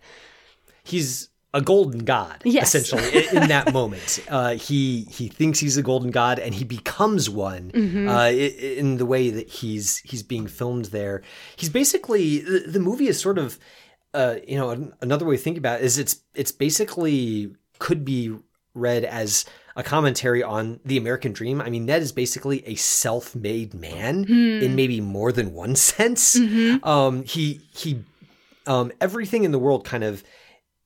[0.85, 2.75] He's a golden god, Yes.
[2.75, 4.21] essentially, in, that moment.
[4.29, 8.09] Uh, he he thinks he's a golden god, and he becomes one Mm-hmm.
[8.09, 11.23] uh, in the way that he's he's being filmed there.
[11.57, 13.59] He's basically the, the movie is sort of,
[14.15, 18.33] uh, you know, another way to think about it is it's it's basically could be
[18.75, 19.45] read as
[19.77, 21.61] a commentary on the American dream.
[21.61, 24.63] I mean, Ned is basically a self-made man Hmm.
[24.63, 26.37] in maybe more than one sense.
[26.39, 26.85] Mm-hmm.
[26.89, 28.05] Um, he he
[28.67, 30.23] um, everything in the world kind of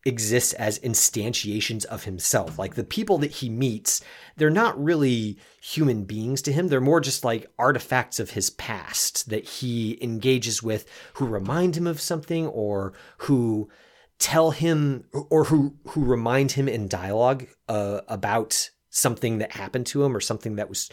[0.06, 2.58] exists as instantiations of himself.
[2.58, 4.02] Like the people that he meets,
[4.36, 6.68] they're not really human beings to him.
[6.68, 11.86] They're more just like artifacts of his past that he engages with who remind him
[11.86, 13.70] of something or who
[14.18, 20.04] tell him or who who remind him in dialogue uh, about something that happened to
[20.04, 20.88] him or something that was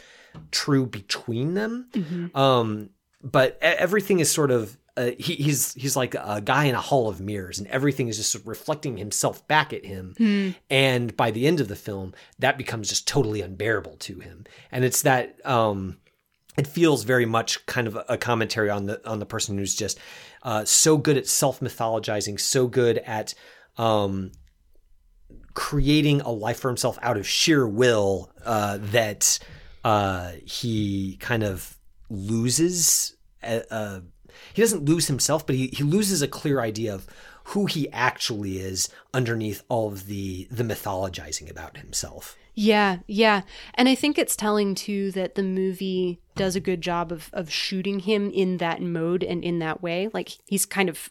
[0.50, 1.88] true between them.
[2.36, 2.90] Um,
[3.24, 7.08] but everything is sort of uh, he, he's he's like a guy in a hall
[7.08, 10.16] of mirrors, and everything is just reflecting himself back at him.
[10.70, 14.46] And by the end of the film, that becomes just totally unbearable to him.
[14.72, 15.98] And it's that um,
[16.58, 19.98] it feels very much kind of a commentary on the on the person who's just
[20.44, 23.34] uh, so good at self mythologizing, so good at
[23.78, 24.32] um,
[25.54, 29.40] creating a life for himself out of sheer will uh, that
[29.84, 31.78] uh, he kind of
[32.10, 33.16] loses.
[33.44, 34.00] Uh, uh,
[34.54, 37.08] he doesn't lose himself, but he, he loses a clear idea of
[37.46, 42.38] who he actually is underneath all of the the mythologizing about himself.
[42.54, 43.42] Yeah, yeah.
[43.76, 47.52] And I think it's telling too that the movie does a good job of of
[47.52, 50.10] shooting him in that mode and in that way.
[50.14, 51.10] Like he's kind of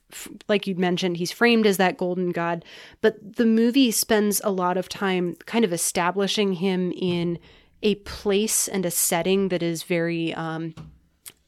[0.49, 2.65] like you mentioned, he's framed as that golden god,
[3.01, 7.39] but the movie spends a lot of time kind of establishing him in
[7.83, 10.75] a place and a setting that is very um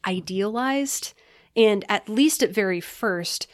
[0.06, 1.14] idealized
[1.54, 3.46] and at least at very first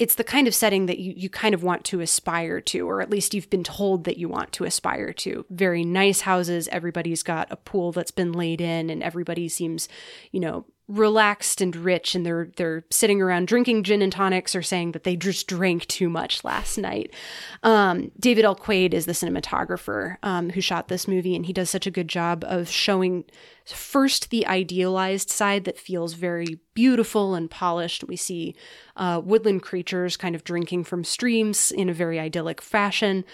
[0.00, 3.02] it's the kind of setting that you, you kind of want to aspire to, or
[3.02, 5.44] at least you've been told that you want to aspire to.
[5.50, 6.68] Very nice houses.
[6.68, 9.90] Everybody's got a pool that's been laid in, and everybody seems,
[10.32, 14.62] you know, relaxed and rich and they're they're sitting around drinking gin and tonics or
[14.62, 17.14] saying that they just drank too much last night.
[17.62, 18.56] Um, David L.
[18.56, 22.08] Quaid is the cinematographer um, who shot this movie, and he does such a good
[22.08, 23.24] job of showing
[23.64, 28.02] first the idealized side that feels very beautiful and polished.
[28.02, 28.56] We see
[28.96, 33.24] uh, woodland creatures kind of drinking from streams in a very idyllic fashion,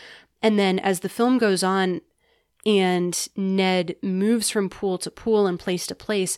[0.42, 2.02] and then as the film goes on.
[2.64, 6.36] And Ned moves from pool to pool and place to place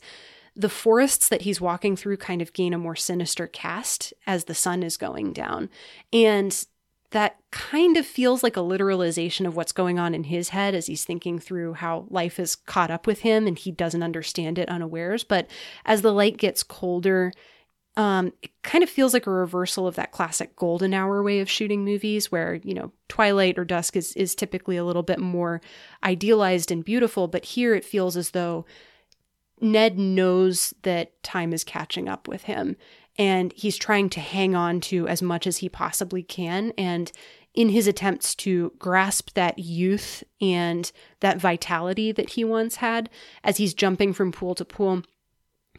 [0.59, 4.55] the forests that he's walking through kind of gain a more sinister cast as the
[4.55, 5.71] sun is going down.
[6.13, 6.67] And
[7.13, 10.87] that kind of feels like a literalization of what's going on in his head as
[10.87, 14.69] he's thinking through how life is caught up with him and he doesn't understand it
[14.69, 15.23] unawares.
[15.23, 15.49] But
[15.87, 17.33] as the light gets colder,
[17.97, 21.49] um, it kind of feels like a reversal of that classic golden hour way of
[21.49, 25.61] shooting movies where, you know, twilight or dusk is, is typically a little bit more
[26.03, 27.29] idealized and beautiful.
[27.29, 28.67] But here it feels as though
[29.61, 32.77] Ned knows that time is catching up with him
[33.19, 36.73] and he's trying to hang on to as much as he possibly can.
[36.79, 37.11] And
[37.55, 40.91] in his attempts to grasp that youth and
[41.21, 43.11] that vitality that he once had,
[43.43, 45.03] as he's jumping from pool to pool,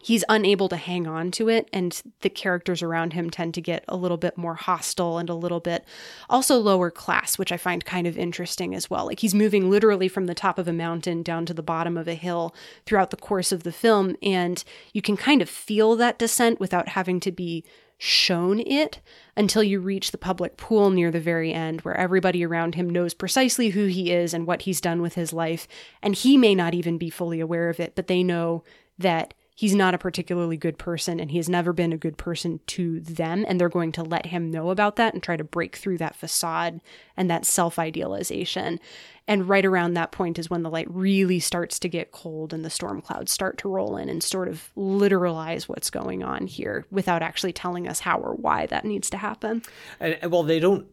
[0.01, 3.83] he's unable to hang on to it and the characters around him tend to get
[3.87, 5.85] a little bit more hostile and a little bit
[6.29, 10.07] also lower class which i find kind of interesting as well like he's moving literally
[10.07, 12.53] from the top of a mountain down to the bottom of a hill
[12.85, 16.89] throughout the course of the film and you can kind of feel that descent without
[16.89, 17.63] having to be
[18.01, 19.01] shown it
[19.35, 23.13] until you reach the public pool near the very end, where everybody around him knows
[23.13, 25.67] precisely who he is and what he's done with his life.
[26.01, 28.63] And he may not even be fully aware of it, but they know
[28.97, 32.61] that he's not a particularly good person and he has never been a good person
[32.65, 33.43] to them.
[33.45, 36.15] And they're going to let him know about that and try to break through that
[36.15, 36.79] facade
[37.17, 38.79] and that self idealization.
[39.27, 42.63] And right around that point is when the light really starts to get cold and
[42.63, 46.85] the storm clouds start to roll in and sort of literalize what's going on here
[46.89, 49.61] without actually telling us how or why that needs to happen.
[49.99, 50.87] And, well, they don't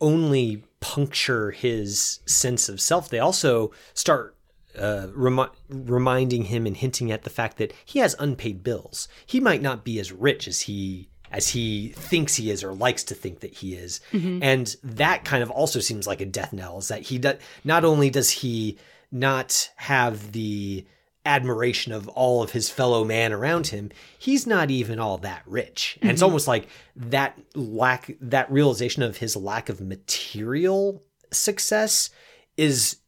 [0.00, 4.36] only puncture his sense of self, they also start
[4.78, 9.08] uh, remi- reminding him and hinting at the fact that he has unpaid bills.
[9.26, 13.02] He might not be as rich as he as he thinks he is or likes
[13.02, 14.00] to think that he is.
[14.12, 14.40] Mm-hmm.
[14.40, 17.84] And that kind of also seems like a death knell is that he does not
[17.84, 18.78] only does he
[19.10, 20.86] not have the
[21.26, 25.98] admiration of all of his fellow man around him, he's not even all that rich.
[26.00, 26.14] And mm-hmm.
[26.14, 31.02] it's almost like that lack that realization of his lack of material
[31.32, 32.10] success
[32.56, 32.98] is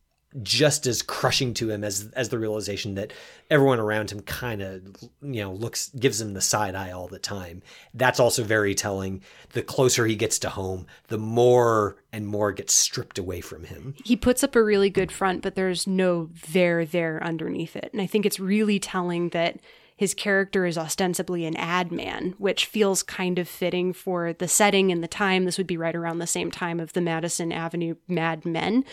[0.43, 3.13] just as crushing to him as as the realization that
[3.51, 4.83] everyone around him kind of
[5.23, 7.63] you know looks gives him the side eye all the time
[7.95, 9.23] that's also very telling
[9.53, 13.95] the closer he gets to home the more and more gets stripped away from him
[14.05, 18.03] he puts up a really good front but there's no there there underneath it and
[18.03, 19.59] i think it's really telling that
[19.97, 24.93] his character is ostensibly an ad man, which feels kind of fitting for the setting
[24.93, 25.47] and the time.
[25.47, 28.85] This would be right around the same time of the Madison Avenue Mad Men.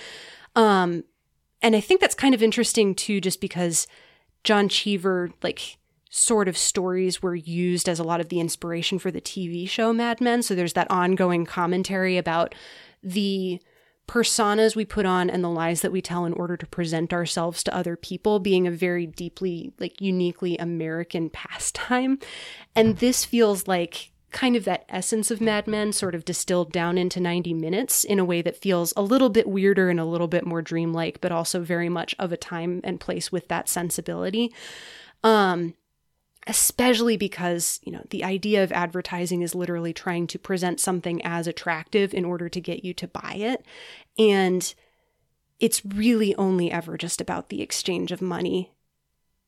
[0.56, 1.04] Um,
[1.64, 3.88] and I think that's kind of interesting too, just because
[4.43, 5.78] John Cheever, like,
[6.09, 9.91] sort of stories were used as a lot of the inspiration for the TV show
[9.91, 10.43] Mad Men.
[10.43, 12.53] So there's that ongoing commentary about
[13.01, 13.59] the
[14.07, 17.64] personas we put on and the lies that we tell in order to present ourselves
[17.64, 22.20] to other people being a very deeply, like, uniquely American pastime.
[22.76, 26.98] And this feels like kind of that essence of Mad Men sort of distilled down
[26.98, 30.28] into 90 minutes in a way that feels a little bit weirder and a little
[30.28, 34.54] bit more dreamlike, but also very much of a time and place with that sensibility.
[35.24, 35.76] Um,
[36.48, 41.48] especially because, you know, the idea of advertising is literally trying to present something as
[41.48, 43.66] attractive in order to get you to buy it.
[44.18, 44.74] And
[45.60, 48.74] it's really only ever just about the exchange of money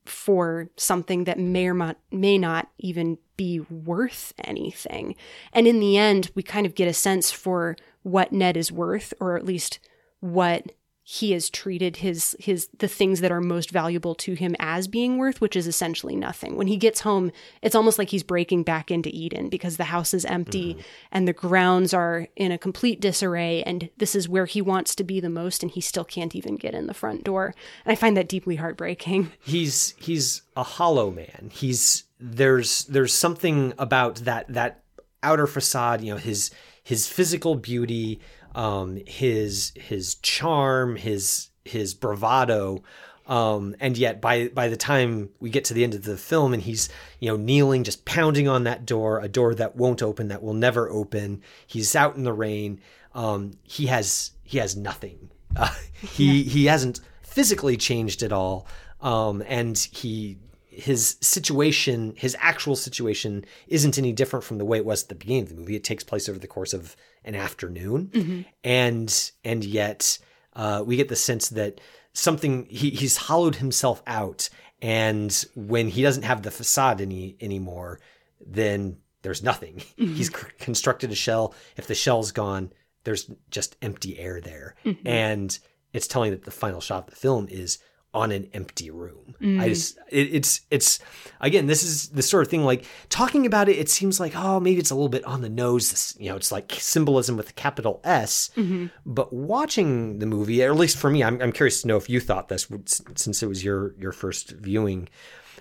[0.06, 5.16] for something that may or may not even be worth anything.
[5.54, 9.14] And in the end, we kind of get a sense for what Ned is worth,
[9.20, 9.80] or at least
[10.20, 10.72] what
[11.08, 15.20] he has treated his his the things that are most valuable to him as being
[15.20, 16.58] worth which is essentially nothing.
[16.58, 17.32] When he gets home
[17.62, 20.82] it's almost like he's breaking back into eden because the house is empty mm-hmm.
[21.12, 25.04] and the grounds are in a complete disarray and this is where he wants to
[25.04, 27.54] be the most and he still can't even get in the front door.
[27.86, 29.32] And i find that deeply heartbreaking.
[29.46, 31.52] He's he's a hollow man.
[31.54, 34.82] He's there's there's something about that that
[35.22, 36.50] outer facade you know his
[36.82, 38.20] his physical beauty
[38.56, 42.84] um, his his charm, his his bravado,
[43.28, 46.54] Um, and yet by by the time we get to the end of the film
[46.54, 46.90] and he's
[47.20, 50.54] you know kneeling just pounding on that door a door that won't open that will
[50.54, 52.80] never open he's out in the rain
[53.16, 56.50] um, he has he has nothing uh, he yeah.
[56.52, 58.68] he hasn't physically changed at all
[59.02, 60.38] um, and he
[60.76, 65.16] his situation his actual situation isn't any different from the way it was at the
[65.16, 68.42] beginning of the movie it takes place over the course of an afternoon mm-hmm.
[68.64, 70.18] and and yet
[70.54, 71.82] uh, we get the sense that
[72.14, 74.50] something he, he's hollowed himself out
[74.82, 78.00] and when he doesn't have the facade any anymore
[78.46, 80.14] then there's nothing mm-hmm.
[80.14, 82.72] he's c- constructed a shell if the shell's gone
[83.06, 85.08] there's just empty air there mm-hmm.
[85.08, 85.60] and
[85.94, 87.78] it's telling that the final shot of the film is
[88.16, 89.36] on an empty room.
[89.42, 89.62] Mm.
[89.62, 91.00] I just it, it's it's
[91.42, 93.78] again this is the sort of thing like talking about it.
[93.78, 95.92] It seems like oh maybe it's a little bit on the nose.
[95.92, 98.50] This, you know, it's like symbolism with a capital S.
[98.56, 98.88] Mm-hmm.
[99.06, 102.10] But watching the movie, or at least for me, I'm, I'm curious to know if
[102.10, 102.68] you thought this
[103.16, 105.10] since it was your your first viewing.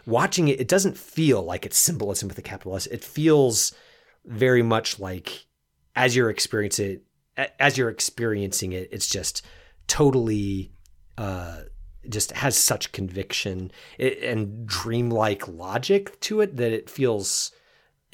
[0.06, 2.86] Watching it, it doesn't feel like it's symbolism with a capital S.
[2.86, 3.74] It feels
[4.24, 5.46] very much like
[5.96, 7.00] as you're experiencing
[7.36, 9.44] it, as you're experiencing it, it's just
[9.88, 10.70] totally.
[11.18, 11.62] Uh,
[12.08, 17.52] just has such conviction and dreamlike logic to it that it feels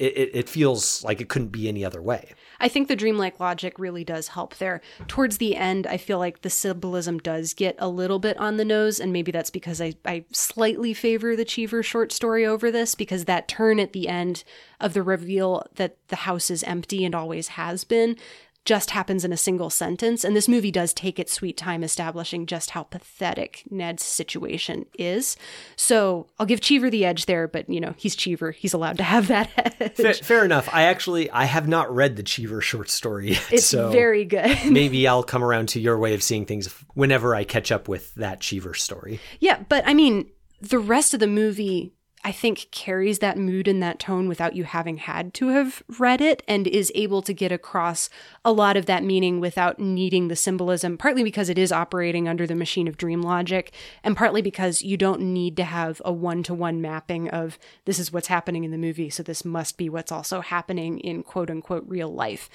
[0.01, 2.33] it, it feels like it couldn't be any other way.
[2.59, 4.81] I think the dreamlike logic really does help there.
[5.07, 8.65] Towards the end, I feel like the symbolism does get a little bit on the
[8.65, 12.95] nose, and maybe that's because I, I slightly favor the Cheever short story over this,
[12.95, 14.43] because that turn at the end
[14.79, 18.17] of the reveal that the house is empty and always has been,
[18.63, 20.23] just happens in a single sentence.
[20.23, 25.35] And this movie does take its sweet time establishing just how pathetic Ned's situation is.
[25.75, 28.51] So I'll give Cheever the edge there, but you know, he's Cheever.
[28.51, 29.49] He's allowed to have that
[29.79, 29.95] edge.
[29.95, 30.69] Fair, fair enough.
[30.71, 33.47] I actually I have not read the Cheever short story yet.
[33.51, 34.57] It's so very good.
[34.71, 38.13] maybe I'll come around to your way of seeing things whenever I catch up with
[38.15, 39.19] that Cheever story.
[39.39, 40.29] Yeah, but I mean,
[40.61, 41.93] the rest of the movie
[42.23, 46.21] I think carries that mood and that tone without you having had to have read
[46.21, 48.11] it and is able to get across
[48.45, 52.45] a lot of that meaning without needing the symbolism, partly because it is operating under
[52.45, 56.43] the machine of dream logic, and partly because you don't need to have a one
[56.43, 59.89] to one mapping of this is what's happening in the movie, so this must be
[59.89, 62.49] what's also happening in quote unquote real life.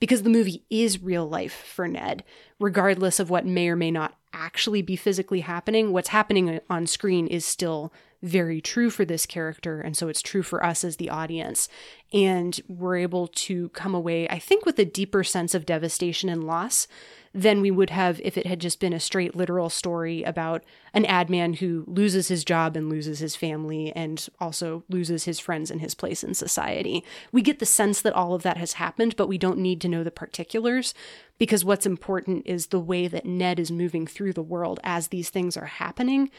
[0.00, 2.24] Because the movie is real life for Ned,
[2.58, 6.88] regardless of what may or may not actually be physically happening, what's happening uh, on
[6.88, 7.92] screen is still
[8.22, 9.80] very true for this character.
[9.80, 11.68] And so it's true for us as the audience.
[12.12, 16.44] And we're able to come away, I think, with a deeper sense of devastation and
[16.44, 16.86] loss
[17.34, 20.62] than we would have if it had just been a straight literal story about
[20.92, 25.40] an ad man who loses his job and loses his family and also loses his
[25.40, 27.02] friends and his place in society.
[27.32, 29.88] We get the sense that all of that has happened, but we don't need to
[29.88, 30.92] know the particulars
[31.38, 35.30] because what's important is the way that Ned is moving through the world as these
[35.30, 36.30] things are happening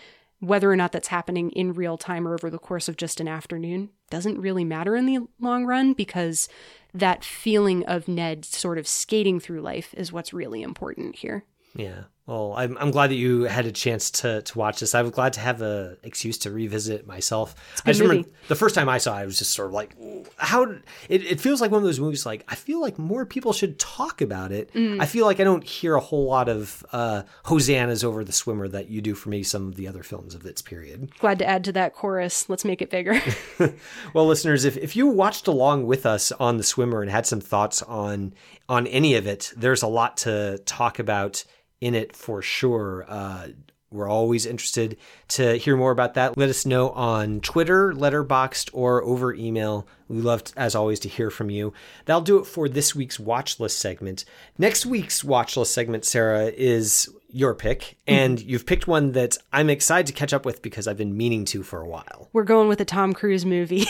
[0.43, 3.27] whether or not that's happening in real time or over the course of just an
[3.29, 6.49] afternoon doesn't really matter in the long run because
[6.93, 11.45] that feeling of Ned sort of skating through life is what's really important here.
[11.75, 12.03] Yeah.
[12.25, 14.95] Well, I'm, I'm glad that you had a chance to, to watch this.
[14.95, 17.53] I'm glad to have an excuse to revisit myself.
[17.85, 18.09] I just movie.
[18.09, 19.97] remember the first time I saw it, I was just sort of like,
[20.37, 22.25] how it, it feels like one of those movies.
[22.25, 24.73] Like I feel like more people should talk about it.
[24.73, 25.01] Mm.
[25.01, 28.69] I feel like I don't hear a whole lot of uh, hosannas over the swimmer
[28.69, 29.43] that you do for me.
[29.43, 31.11] Some of the other films of its period.
[31.19, 32.47] Glad to add to that chorus.
[32.47, 33.21] Let's make it bigger.
[34.13, 37.41] well, listeners, if if you watched along with us on the swimmer and had some
[37.41, 38.33] thoughts on
[38.69, 41.43] on any of it, there's a lot to talk about
[41.83, 43.05] in it for sure.
[43.07, 43.49] Uh,
[43.91, 46.37] we're always interested to hear more about that.
[46.37, 49.85] Let us know on Twitter, Letterboxd, or over email.
[50.13, 51.73] We love, as always, to hear from you.
[52.05, 54.25] That'll do it for this week's watch list segment.
[54.57, 58.47] Next week's watch list segment, Sarah, is your pick, and mm-hmm.
[58.47, 61.63] you've picked one that I'm excited to catch up with because I've been meaning to
[61.63, 62.29] for a while.
[62.31, 63.85] We're going with a Tom Cruise movie.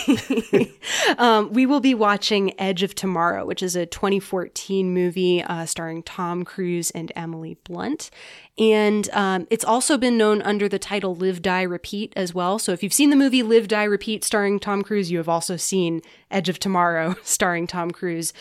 [1.17, 6.03] um, we will be watching Edge of Tomorrow, which is a 2014 movie uh, starring
[6.03, 8.09] Tom Cruise and Emily Blunt.
[8.57, 12.59] And um, it's also been known under the title Live, Die, Repeat as well.
[12.59, 15.57] So if you've seen the movie Live, Die, Repeat starring Tom Cruise, you have also
[15.57, 16.01] seen
[16.32, 18.34] Edge of Tomorrow starring Tom Cruise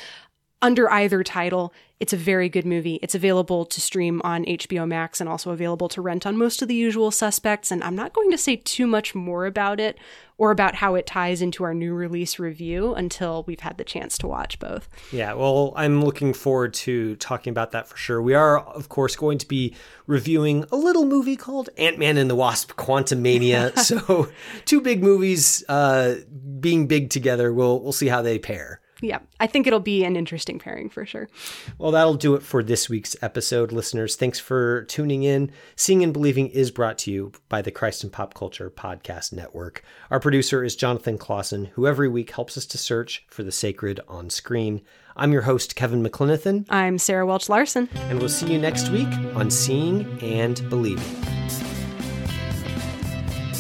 [0.61, 1.73] under either title.
[2.01, 2.99] It's a very good movie.
[3.03, 6.69] It's available to stream on HBO Max and also available to rent on most of
[6.69, 7.71] the usual suspects.
[7.71, 9.99] And I'm not going to say too much more about it
[10.39, 14.19] or about how it ties into our new release review until we've had the chance
[14.19, 14.89] to watch both.
[15.13, 18.21] Yeah, well, I'm looking forward to talking about that for sure.
[18.21, 19.75] We are, of course, going to be
[20.07, 23.79] reviewing a little movie called Ant Man and the Wasp Quantumania.
[23.79, 24.31] so,
[24.65, 26.17] two big movies uh,
[26.61, 27.53] being big together.
[27.53, 28.82] We'll, we'll see how they pair.
[29.03, 31.29] Yeah, I think it'll be an interesting pairing for sure.
[31.77, 34.15] Well, that'll do it for this week's episode, listeners.
[34.15, 35.51] Thanks for tuning in.
[35.75, 39.83] Seeing and Believing is brought to you by the Christ and Pop Culture Podcast Network.
[40.09, 43.99] Our producer is Jonathan Clausen, who every week helps us to search for the sacred
[44.07, 44.83] on screen.
[45.17, 46.67] I'm your host, Kevin McLenithan.
[46.71, 47.89] I'm Sarah Welch Larson.
[47.95, 51.42] And we'll see you next week on Seeing and Believing.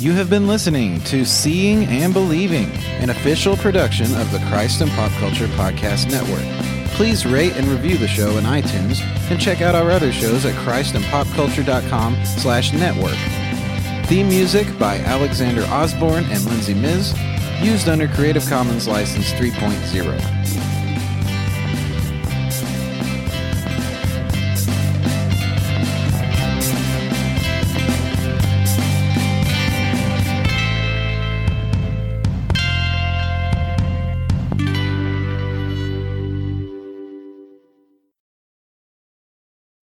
[0.02, 4.90] You have been listening to Seeing and Believing, an official production of the Christ and
[4.90, 6.42] Pop Culture Podcast Network.
[6.96, 9.00] Please rate and review the show in iTunes
[9.30, 13.16] and check out our other shows at christandpopculture.com slash network.
[14.08, 17.14] Theme music by Alexander Osborne and Lindsay Miz,
[17.62, 20.41] used under Creative Commons License 3.0.